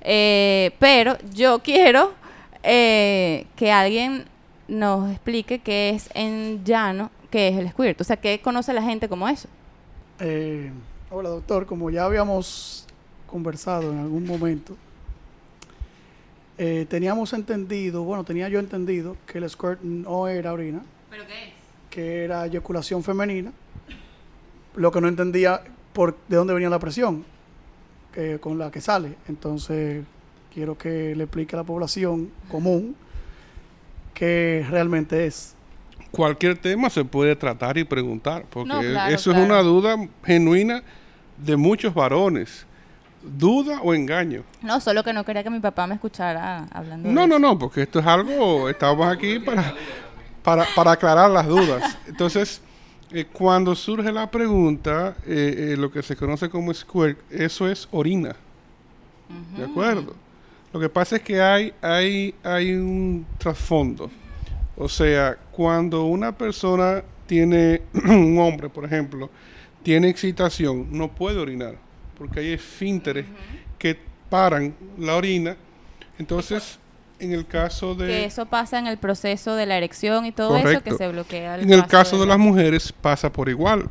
Eh, 0.00 0.70
pero 0.78 1.18
yo 1.34 1.58
quiero 1.62 2.14
eh, 2.62 3.44
que 3.54 3.70
alguien 3.70 4.24
nos 4.66 5.10
explique 5.10 5.58
qué 5.58 5.90
es 5.90 6.08
en 6.14 6.64
llano, 6.64 7.10
qué 7.30 7.48
es 7.48 7.58
el 7.58 7.68
squirt. 7.68 8.00
O 8.00 8.04
sea, 8.04 8.16
¿qué 8.16 8.40
conoce 8.40 8.72
la 8.72 8.82
gente 8.82 9.10
como 9.10 9.28
eso? 9.28 9.46
Eh, 10.20 10.72
hola 11.10 11.28
doctor, 11.28 11.66
como 11.66 11.90
ya 11.90 12.06
habíamos 12.06 12.86
conversado 13.26 13.92
en 13.92 13.98
algún 13.98 14.24
momento, 14.26 14.74
eh, 16.56 16.86
teníamos 16.88 17.34
entendido, 17.34 18.04
bueno, 18.04 18.24
tenía 18.24 18.48
yo 18.48 18.58
entendido 18.58 19.18
que 19.26 19.36
el 19.36 19.50
squirt 19.50 19.82
no 19.82 20.28
era 20.28 20.50
orina, 20.54 20.80
¿Pero 21.10 21.26
qué 21.26 21.48
es? 21.48 21.52
que 21.90 22.24
era 22.24 22.46
eyaculación 22.46 23.02
femenina. 23.02 23.52
Lo 24.74 24.90
que 24.90 25.00
no 25.00 25.08
entendía 25.08 25.62
por 25.92 26.16
de 26.28 26.36
dónde 26.36 26.54
venía 26.54 26.70
la 26.70 26.78
presión 26.78 27.24
que, 28.12 28.38
con 28.38 28.58
la 28.58 28.70
que 28.70 28.80
sale. 28.80 29.16
Entonces, 29.28 30.04
quiero 30.52 30.76
que 30.78 31.14
le 31.16 31.24
explique 31.24 31.54
a 31.56 31.58
la 31.58 31.64
población 31.64 32.30
común 32.50 32.94
qué 34.14 34.66
realmente 34.70 35.26
es. 35.26 35.54
Cualquier 36.10 36.58
tema 36.58 36.90
se 36.90 37.04
puede 37.04 37.34
tratar 37.36 37.78
y 37.78 37.84
preguntar, 37.84 38.44
porque 38.50 38.68
No, 38.68 38.80
claro, 38.80 39.14
eso 39.14 39.30
claro. 39.30 39.44
es 39.44 39.50
una 39.50 39.62
duda 39.62 39.96
genuina 40.24 40.82
de 41.38 41.56
muchos 41.56 41.94
varones. 41.94 42.66
¿Duda 43.22 43.80
o 43.82 43.94
engaño? 43.94 44.42
No, 44.62 44.80
solo 44.80 45.04
que 45.04 45.12
no 45.12 45.24
quería 45.24 45.44
que 45.44 45.50
mi 45.50 45.60
papá 45.60 45.86
me 45.86 45.94
escuchara 45.94 46.66
hablando 46.72 47.08
de 47.08 47.14
No, 47.14 47.26
no, 47.26 47.36
eso. 47.36 47.38
no, 47.38 47.58
porque 47.58 47.82
esto 47.82 48.00
es 48.00 48.06
algo, 48.06 48.68
estamos 48.68 49.06
aquí 49.06 49.38
para, 49.38 49.72
para, 50.42 50.66
para 50.74 50.90
aclarar 50.92 51.30
las 51.30 51.46
dudas. 51.46 51.96
Entonces, 52.08 52.60
eh, 53.12 53.26
cuando 53.30 53.74
surge 53.74 54.10
la 54.10 54.30
pregunta, 54.30 55.16
eh, 55.26 55.72
eh, 55.72 55.76
lo 55.76 55.90
que 55.90 56.02
se 56.02 56.16
conoce 56.16 56.48
como 56.48 56.72
squirt, 56.72 57.18
eso 57.30 57.68
es 57.68 57.88
orina. 57.92 58.34
¿De 59.56 59.64
acuerdo? 59.64 60.14
Lo 60.72 60.80
que 60.80 60.88
pasa 60.88 61.16
es 61.16 61.22
que 61.22 61.40
hay, 61.40 61.72
hay, 61.80 62.34
hay 62.42 62.72
un 62.72 63.26
trasfondo. 63.38 64.10
O 64.76 64.88
sea, 64.88 65.36
cuando 65.50 66.04
una 66.04 66.36
persona 66.36 67.02
tiene, 67.26 67.82
un 68.04 68.38
hombre, 68.38 68.68
por 68.68 68.84
ejemplo, 68.84 69.30
tiene 69.82 70.08
excitación, 70.08 70.86
no 70.90 71.08
puede 71.08 71.38
orinar, 71.38 71.76
porque 72.16 72.40
hay 72.40 72.52
esfínteres 72.52 73.26
que 73.78 73.98
paran 74.30 74.74
la 74.98 75.16
orina. 75.16 75.56
Entonces, 76.18 76.78
en 77.22 77.32
el 77.32 77.46
caso 77.46 77.94
de... 77.94 78.06
Que 78.06 78.24
eso 78.24 78.46
pasa 78.46 78.78
en 78.78 78.86
el 78.86 78.98
proceso 78.98 79.54
de 79.56 79.66
la 79.66 79.76
erección 79.76 80.26
y 80.26 80.32
todo 80.32 80.56
eso, 80.56 80.64
Correcto. 80.64 80.90
que 80.90 80.96
se 80.96 81.08
bloquea 81.08 81.58
En 81.58 81.72
el 81.72 81.86
caso 81.86 82.16
de 82.18 82.26
la- 82.26 82.34
las 82.34 82.38
mujeres 82.38 82.92
pasa 82.92 83.30
por 83.32 83.48
igual. 83.48 83.88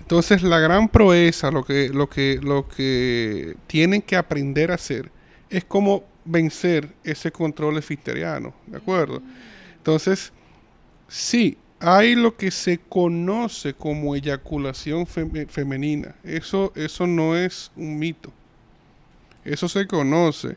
Entonces 0.00 0.42
la 0.42 0.58
gran 0.58 0.88
proeza, 0.88 1.50
lo 1.50 1.62
que, 1.64 1.88
lo 1.90 2.08
que, 2.08 2.40
lo 2.42 2.66
que 2.68 3.54
tienen 3.66 4.02
que 4.02 4.16
aprender 4.16 4.70
a 4.72 4.74
hacer 4.74 5.10
es 5.48 5.64
cómo 5.64 6.04
vencer 6.24 6.88
ese 7.04 7.30
control 7.30 7.78
efisteriano, 7.78 8.52
¿de 8.66 8.76
acuerdo? 8.78 9.22
Entonces, 9.76 10.32
sí, 11.08 11.56
hay 11.80 12.14
lo 12.14 12.36
que 12.36 12.50
se 12.50 12.78
conoce 12.78 13.72
como 13.74 14.14
eyaculación 14.14 15.06
fem- 15.06 15.48
femenina. 15.48 16.14
Eso, 16.24 16.72
eso 16.76 17.06
no 17.06 17.36
es 17.36 17.70
un 17.76 17.98
mito. 17.98 18.32
Eso 19.44 19.68
se 19.68 19.86
conoce. 19.86 20.56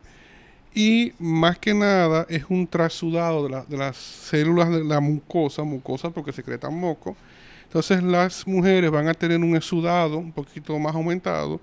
Y 0.74 1.12
más 1.20 1.58
que 1.58 1.72
nada 1.72 2.26
es 2.28 2.44
un 2.48 2.66
trasudado 2.66 3.44
de, 3.44 3.50
la- 3.50 3.64
de 3.64 3.76
las 3.76 3.96
células 3.96 4.70
de 4.70 4.82
la 4.84 5.00
mucosa, 5.00 5.62
mucosa 5.62 6.10
porque 6.10 6.32
secretan 6.32 6.78
moco. 6.78 7.16
Entonces 7.64 8.02
las 8.02 8.46
mujeres 8.46 8.90
van 8.90 9.08
a 9.08 9.14
tener 9.14 9.38
un 9.38 9.56
exudado 9.56 10.18
un 10.18 10.32
poquito 10.32 10.78
más 10.78 10.94
aumentado 10.94 11.60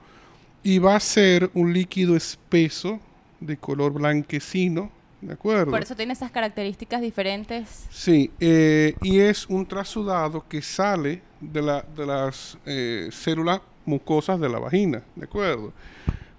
y 0.64 0.78
va 0.80 0.96
a 0.96 1.00
ser 1.00 1.50
un 1.54 1.74
líquido 1.74 2.16
espeso 2.16 3.00
de 3.40 3.58
color 3.58 3.94
blanquecino, 3.94 4.92
¿de 5.22 5.34
acuerdo? 5.34 5.72
Por 5.72 5.82
eso 5.82 5.96
tiene 5.96 6.14
esas 6.14 6.32
características 6.32 7.02
diferentes. 7.02 7.86
Sí, 7.90 8.32
eh, 8.40 8.94
y 9.02 9.20
es 9.20 9.48
un 9.50 9.66
trasudado 9.66 10.46
que 10.48 10.62
sale 10.62 11.22
de, 11.40 11.62
la, 11.62 11.82
de 11.96 12.06
las 12.06 12.58
eh, 12.66 13.10
células 13.12 13.62
mucosas 13.86 14.40
de 14.40 14.48
la 14.50 14.60
vagina, 14.60 15.02
¿de 15.16 15.26
acuerdo? 15.26 15.74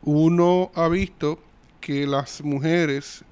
Uno 0.02 0.70
ha 0.74 0.88
visto 0.88 1.38
que 1.82 2.06
las 2.06 2.42
mujeres 2.42 3.24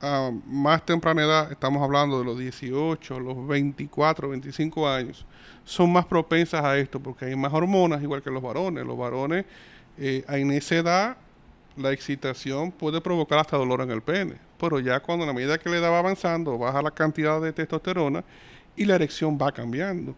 a 0.00 0.32
más 0.46 0.84
temprana 0.84 1.22
edad, 1.22 1.52
estamos 1.52 1.80
hablando 1.80 2.18
de 2.18 2.24
los 2.24 2.36
18, 2.36 3.20
los 3.20 3.46
24, 3.46 4.30
25 4.30 4.88
años, 4.88 5.24
son 5.64 5.92
más 5.92 6.04
propensas 6.06 6.64
a 6.64 6.76
esto 6.76 6.98
porque 6.98 7.26
hay 7.26 7.36
más 7.36 7.52
hormonas, 7.52 8.02
igual 8.02 8.20
que 8.20 8.30
los 8.30 8.42
varones. 8.42 8.84
Los 8.84 8.98
varones 8.98 9.44
eh, 9.96 10.24
en 10.26 10.50
esa 10.50 10.74
edad 10.76 11.16
la 11.76 11.92
excitación 11.92 12.72
puede 12.72 13.00
provocar 13.00 13.38
hasta 13.38 13.56
dolor 13.56 13.80
en 13.82 13.90
el 13.92 14.02
pene, 14.02 14.34
pero 14.58 14.80
ya 14.80 14.98
cuando 14.98 15.24
a 15.24 15.28
la 15.28 15.32
medida 15.32 15.56
que 15.58 15.70
la 15.70 15.76
edad 15.76 15.92
va 15.92 16.00
avanzando, 16.00 16.58
baja 16.58 16.82
la 16.82 16.90
cantidad 16.90 17.40
de 17.40 17.52
testosterona 17.52 18.24
y 18.74 18.84
la 18.84 18.96
erección 18.96 19.38
va 19.40 19.52
cambiando. 19.52 20.16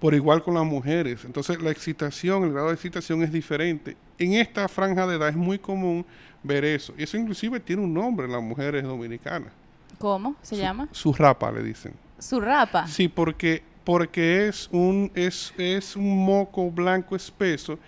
Por 0.00 0.14
igual 0.14 0.42
con 0.42 0.54
las 0.54 0.64
mujeres. 0.64 1.24
Entonces 1.24 1.60
la 1.62 1.70
excitación, 1.70 2.42
el 2.44 2.52
grado 2.52 2.68
de 2.68 2.74
excitación 2.74 3.22
es 3.22 3.30
diferente. 3.32 3.96
En 4.18 4.32
esta 4.34 4.66
franja 4.68 5.06
de 5.06 5.16
edad 5.16 5.28
es 5.28 5.36
muy 5.36 5.58
común 5.58 6.04
ver 6.42 6.64
eso. 6.64 6.94
Y 6.98 7.02
eso 7.02 7.16
inclusive 7.18 7.60
tiene 7.60 7.82
un 7.82 7.92
nombre 7.94 8.26
en 8.26 8.32
las 8.32 8.42
mujeres 8.42 8.82
dominicanas. 8.82 9.52
¿Cómo 9.98 10.34
se 10.42 10.56
Su- 10.56 10.60
llama? 10.62 10.88
Su 10.92 11.12
rapa, 11.12 11.52
le 11.52 11.62
dicen. 11.62 11.92
Su 12.18 12.40
rapa. 12.40 12.86
Sí, 12.86 13.08
porque, 13.08 13.62
porque 13.84 14.48
es, 14.48 14.68
un, 14.72 15.10
es, 15.14 15.52
es 15.58 15.94
un 15.96 16.24
moco 16.24 16.70
blanco 16.70 17.14
espeso 17.14 17.78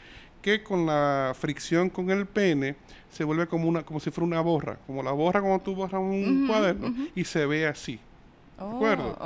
que 0.42 0.62
con 0.62 0.84
la 0.86 1.32
fricción 1.38 1.88
con 1.88 2.10
el 2.10 2.26
pene 2.26 2.76
se 3.10 3.24
vuelve 3.24 3.46
como 3.46 3.68
una 3.68 3.82
como 3.84 4.00
si 4.00 4.10
fuera 4.10 4.26
una 4.26 4.40
borra, 4.40 4.76
como 4.86 5.02
la 5.02 5.12
borra 5.12 5.40
cuando 5.40 5.60
tú 5.60 5.74
borras 5.74 6.00
un 6.00 6.46
cuaderno 6.48 6.92
y 7.14 7.24
se 7.24 7.46
ve 7.46 7.66
así. 7.66 7.98
Oh, 8.58 8.76
acuerdo? 8.76 9.16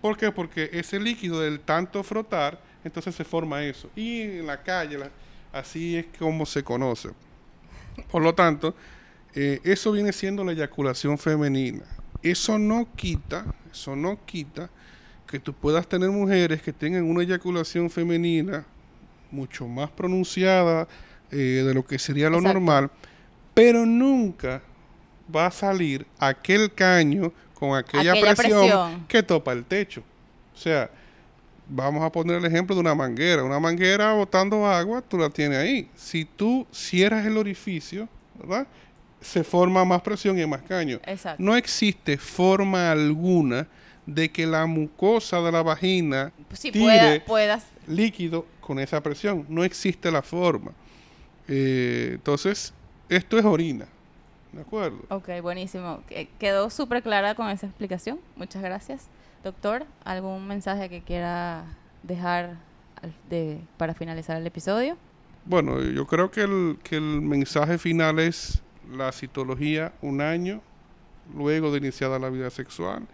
¿Por 0.00 0.16
qué? 0.16 0.30
Porque 0.32 0.70
ese 0.72 1.00
líquido 1.00 1.40
del 1.40 1.60
tanto 1.60 2.02
frotar, 2.02 2.60
entonces 2.84 3.14
se 3.14 3.24
forma 3.24 3.62
eso. 3.64 3.90
Y 3.96 4.22
en 4.22 4.46
la 4.46 4.62
calle, 4.62 4.98
la- 4.98 5.10
así 5.52 5.96
es 5.96 6.06
como 6.18 6.46
se 6.46 6.62
conoce. 6.62 7.10
Por 8.10 8.22
lo 8.22 8.34
tanto, 8.34 8.74
eh, 9.34 9.60
eso 9.64 9.92
viene 9.92 10.12
siendo 10.12 10.44
la 10.44 10.52
eyaculación 10.52 11.18
femenina. 11.18 11.84
Eso 12.22 12.58
no 12.58 12.88
quita, 12.94 13.44
eso 13.72 13.96
no 13.96 14.18
quita 14.24 14.70
que 15.26 15.40
tú 15.40 15.52
puedas 15.52 15.86
tener 15.88 16.10
mujeres 16.10 16.62
que 16.62 16.72
tengan 16.72 17.02
una 17.04 17.22
eyaculación 17.22 17.90
femenina 17.90 18.64
mucho 19.30 19.66
más 19.66 19.90
pronunciada 19.90 20.86
eh, 21.32 21.36
de 21.66 21.74
lo 21.74 21.84
que 21.84 21.98
sería 21.98 22.30
lo 22.30 22.36
Exacto. 22.38 22.54
normal, 22.60 22.90
pero 23.54 23.84
nunca 23.84 24.62
va 25.34 25.46
a 25.46 25.50
salir 25.50 26.06
aquel 26.18 26.72
caño 26.72 27.32
con 27.58 27.74
aquella, 27.76 28.12
Aquella 28.12 28.34
presión, 28.34 28.58
presión. 28.60 29.06
que 29.08 29.22
topa 29.22 29.52
el 29.52 29.64
techo. 29.64 30.02
O 30.54 30.58
sea, 30.58 30.90
vamos 31.68 32.02
a 32.04 32.10
poner 32.12 32.36
el 32.36 32.44
ejemplo 32.44 32.74
de 32.74 32.80
una 32.80 32.94
manguera. 32.94 33.42
Una 33.44 33.58
manguera 33.58 34.12
botando 34.12 34.66
agua, 34.66 35.02
tú 35.02 35.18
la 35.18 35.30
tienes 35.30 35.58
ahí. 35.58 35.88
Si 35.94 36.24
tú 36.24 36.66
cierras 36.72 37.24
el 37.26 37.36
orificio, 37.36 38.08
¿verdad? 38.38 38.66
Se 39.20 39.42
forma 39.42 39.84
más 39.84 40.02
presión 40.02 40.38
y 40.38 40.46
más 40.46 40.62
caño. 40.62 41.00
Exacto. 41.06 41.42
No 41.42 41.56
existe 41.56 42.16
forma 42.18 42.90
alguna 42.92 43.66
de 44.04 44.30
que 44.30 44.46
la 44.46 44.66
mucosa 44.66 45.40
de 45.40 45.50
la 45.50 45.62
vagina 45.62 46.32
Si 46.52 46.70
tire 46.70 46.84
pueda, 46.84 47.24
puedas. 47.24 47.66
líquido 47.88 48.46
con 48.60 48.78
esa 48.78 49.02
presión. 49.02 49.44
No 49.48 49.64
existe 49.64 50.10
la 50.12 50.22
forma. 50.22 50.72
Eh, 51.48 52.10
entonces, 52.14 52.72
esto 53.08 53.38
es 53.38 53.44
orina. 53.44 53.86
¿De 54.56 54.62
acuerdo? 54.62 54.98
Ok, 55.10 55.28
buenísimo. 55.42 56.02
Que- 56.08 56.28
Quedó 56.38 56.70
súper 56.70 57.02
clara 57.02 57.34
con 57.34 57.48
esa 57.50 57.66
explicación. 57.66 58.18
Muchas 58.36 58.62
gracias. 58.62 59.08
Doctor, 59.44 59.84
¿algún 60.04 60.46
mensaje 60.46 60.88
que 60.88 61.02
quiera 61.02 61.64
dejar 62.02 62.56
de, 63.30 63.60
para 63.76 63.94
finalizar 63.94 64.36
el 64.36 64.46
episodio? 64.46 64.96
Bueno, 65.44 65.80
yo 65.82 66.06
creo 66.06 66.30
que 66.30 66.42
el, 66.42 66.78
que 66.82 66.96
el 66.96 67.20
mensaje 67.22 67.78
final 67.78 68.18
es 68.18 68.62
la 68.90 69.12
citología 69.12 69.92
un 70.02 70.20
año 70.20 70.60
luego 71.34 71.70
de 71.70 71.78
iniciada 71.78 72.18
la 72.18 72.30
vida 72.30 72.50
sexual. 72.50 73.06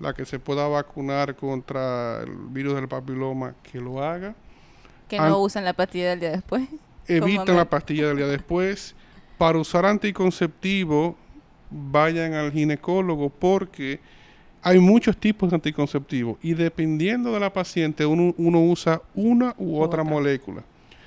La 0.00 0.12
que 0.14 0.24
se 0.24 0.38
pueda 0.38 0.66
vacunar 0.68 1.34
contra 1.36 2.22
el 2.22 2.30
virus 2.50 2.74
del 2.74 2.88
papiloma, 2.88 3.54
que 3.62 3.80
lo 3.80 4.02
haga. 4.02 4.34
Que 5.08 5.18
An- 5.18 5.28
no 5.28 5.40
usen 5.40 5.64
la 5.64 5.72
pastilla 5.72 6.10
del 6.10 6.20
día 6.20 6.30
después. 6.30 6.68
Eviten 7.06 7.44
me- 7.54 7.54
la 7.60 7.68
pastilla 7.68 8.08
del 8.08 8.16
día 8.18 8.26
después. 8.26 8.94
Para 9.38 9.58
usar 9.58 9.84
anticonceptivo, 9.86 11.16
vayan 11.70 12.34
al 12.34 12.52
ginecólogo 12.52 13.30
porque 13.30 14.00
hay 14.62 14.78
muchos 14.78 15.16
tipos 15.16 15.50
de 15.50 15.56
anticonceptivos 15.56 16.38
y 16.42 16.54
dependiendo 16.54 17.32
de 17.32 17.40
la 17.40 17.52
paciente 17.52 18.06
uno, 18.06 18.34
uno 18.38 18.62
usa 18.62 19.02
una 19.14 19.54
u 19.58 19.76
otra, 19.80 20.02
Otra. 20.02 20.04
molécula. 20.04 20.62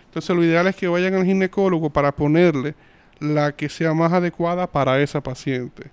Entonces 0.06 0.36
lo 0.36 0.44
ideal 0.44 0.68
es 0.68 0.76
que 0.76 0.88
vayan 0.88 1.13
al 1.16 1.26
ginecólogo 1.26 1.90
para 1.90 2.12
ponerle 2.12 2.76
la 3.20 3.52
que 3.56 3.70
sea 3.70 3.94
más 3.94 4.13
adecuada 4.13 4.68
para 4.68 5.00
esa 5.02 5.22
paciente. 5.22 5.90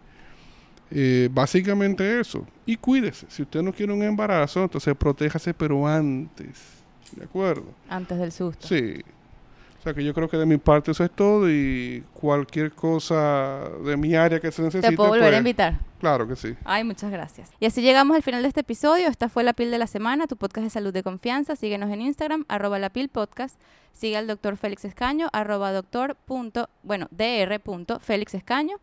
Eh, 0.90 1.28
básicamente 1.32 2.20
eso. 2.20 2.46
Y 2.66 2.76
cuídese. 2.76 3.26
Si 3.30 3.42
usted 3.42 3.62
no 3.62 3.72
quiere 3.72 3.92
un 3.92 4.02
embarazo, 4.02 4.62
entonces 4.64 4.94
protéjase 4.96 5.54
pero 5.54 5.86
antes. 5.86 6.82
¿De 7.12 7.24
acuerdo? 7.24 7.64
Antes 7.88 8.18
del 8.18 8.32
susto. 8.32 8.66
Sí. 8.66 9.02
O 9.84 9.86
sea 9.86 9.92
que 9.92 10.02
yo 10.02 10.14
creo 10.14 10.30
que 10.30 10.38
de 10.38 10.46
mi 10.46 10.56
parte 10.56 10.92
eso 10.92 11.04
es 11.04 11.10
todo 11.10 11.46
y 11.46 12.02
cualquier 12.14 12.72
cosa 12.72 13.68
de 13.84 13.98
mi 13.98 14.14
área 14.14 14.40
que 14.40 14.50
se 14.50 14.62
necesite. 14.62 14.88
Te 14.88 14.96
puedo 14.96 15.10
volver 15.10 15.26
a 15.26 15.28
pues, 15.32 15.40
invitar. 15.40 15.78
Claro 16.00 16.26
que 16.26 16.36
sí. 16.36 16.54
Ay, 16.64 16.84
muchas 16.84 17.10
gracias. 17.10 17.50
Y 17.60 17.66
así 17.66 17.82
llegamos 17.82 18.16
al 18.16 18.22
final 18.22 18.40
de 18.40 18.48
este 18.48 18.60
episodio. 18.60 19.08
Esta 19.08 19.28
fue 19.28 19.44
La 19.44 19.52
Pil 19.52 19.70
de 19.70 19.76
la 19.76 19.86
Semana, 19.86 20.26
tu 20.26 20.38
podcast 20.38 20.64
de 20.64 20.70
salud 20.70 20.90
de 20.90 21.02
confianza. 21.02 21.54
Síguenos 21.54 21.90
en 21.90 22.00
Instagram, 22.00 22.46
arroba 22.48 22.78
La 22.78 22.88
Pil 22.88 23.10
Podcast. 23.10 23.60
Sigue 23.92 24.16
al 24.16 24.26
doctor 24.26 24.56
Félix 24.56 24.86
Escaño, 24.86 25.28
arroba 25.34 25.70
doctor 25.70 26.16
punto, 26.24 26.70
bueno, 26.82 27.08
dr 27.10 27.60
punto 27.60 28.00
Félix 28.00 28.32
Escaño. 28.32 28.78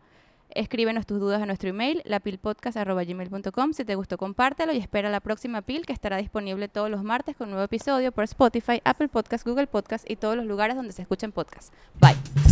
Escríbenos 0.54 1.06
tus 1.06 1.20
dudas 1.20 1.42
a 1.42 1.46
nuestro 1.46 1.68
email, 1.68 2.02
lapilpodcast 2.04 2.76
arroba 2.76 3.04
gmail.com. 3.04 3.72
Si 3.72 3.84
te 3.84 3.94
gustó, 3.94 4.18
compártelo 4.18 4.72
y 4.72 4.78
espera 4.78 5.10
la 5.10 5.20
próxima 5.20 5.62
pil 5.62 5.86
que 5.86 5.92
estará 5.92 6.16
disponible 6.16 6.68
todos 6.68 6.90
los 6.90 7.02
martes 7.02 7.36
con 7.36 7.46
un 7.48 7.52
nuevo 7.52 7.64
episodio 7.64 8.12
por 8.12 8.24
Spotify, 8.24 8.80
Apple 8.84 9.08
Podcast, 9.08 9.46
Google 9.46 9.66
Podcast 9.66 10.08
y 10.10 10.16
todos 10.16 10.36
los 10.36 10.46
lugares 10.46 10.76
donde 10.76 10.92
se 10.92 11.02
escuchen 11.02 11.32
podcasts. 11.32 11.72
Bye. 12.00 12.51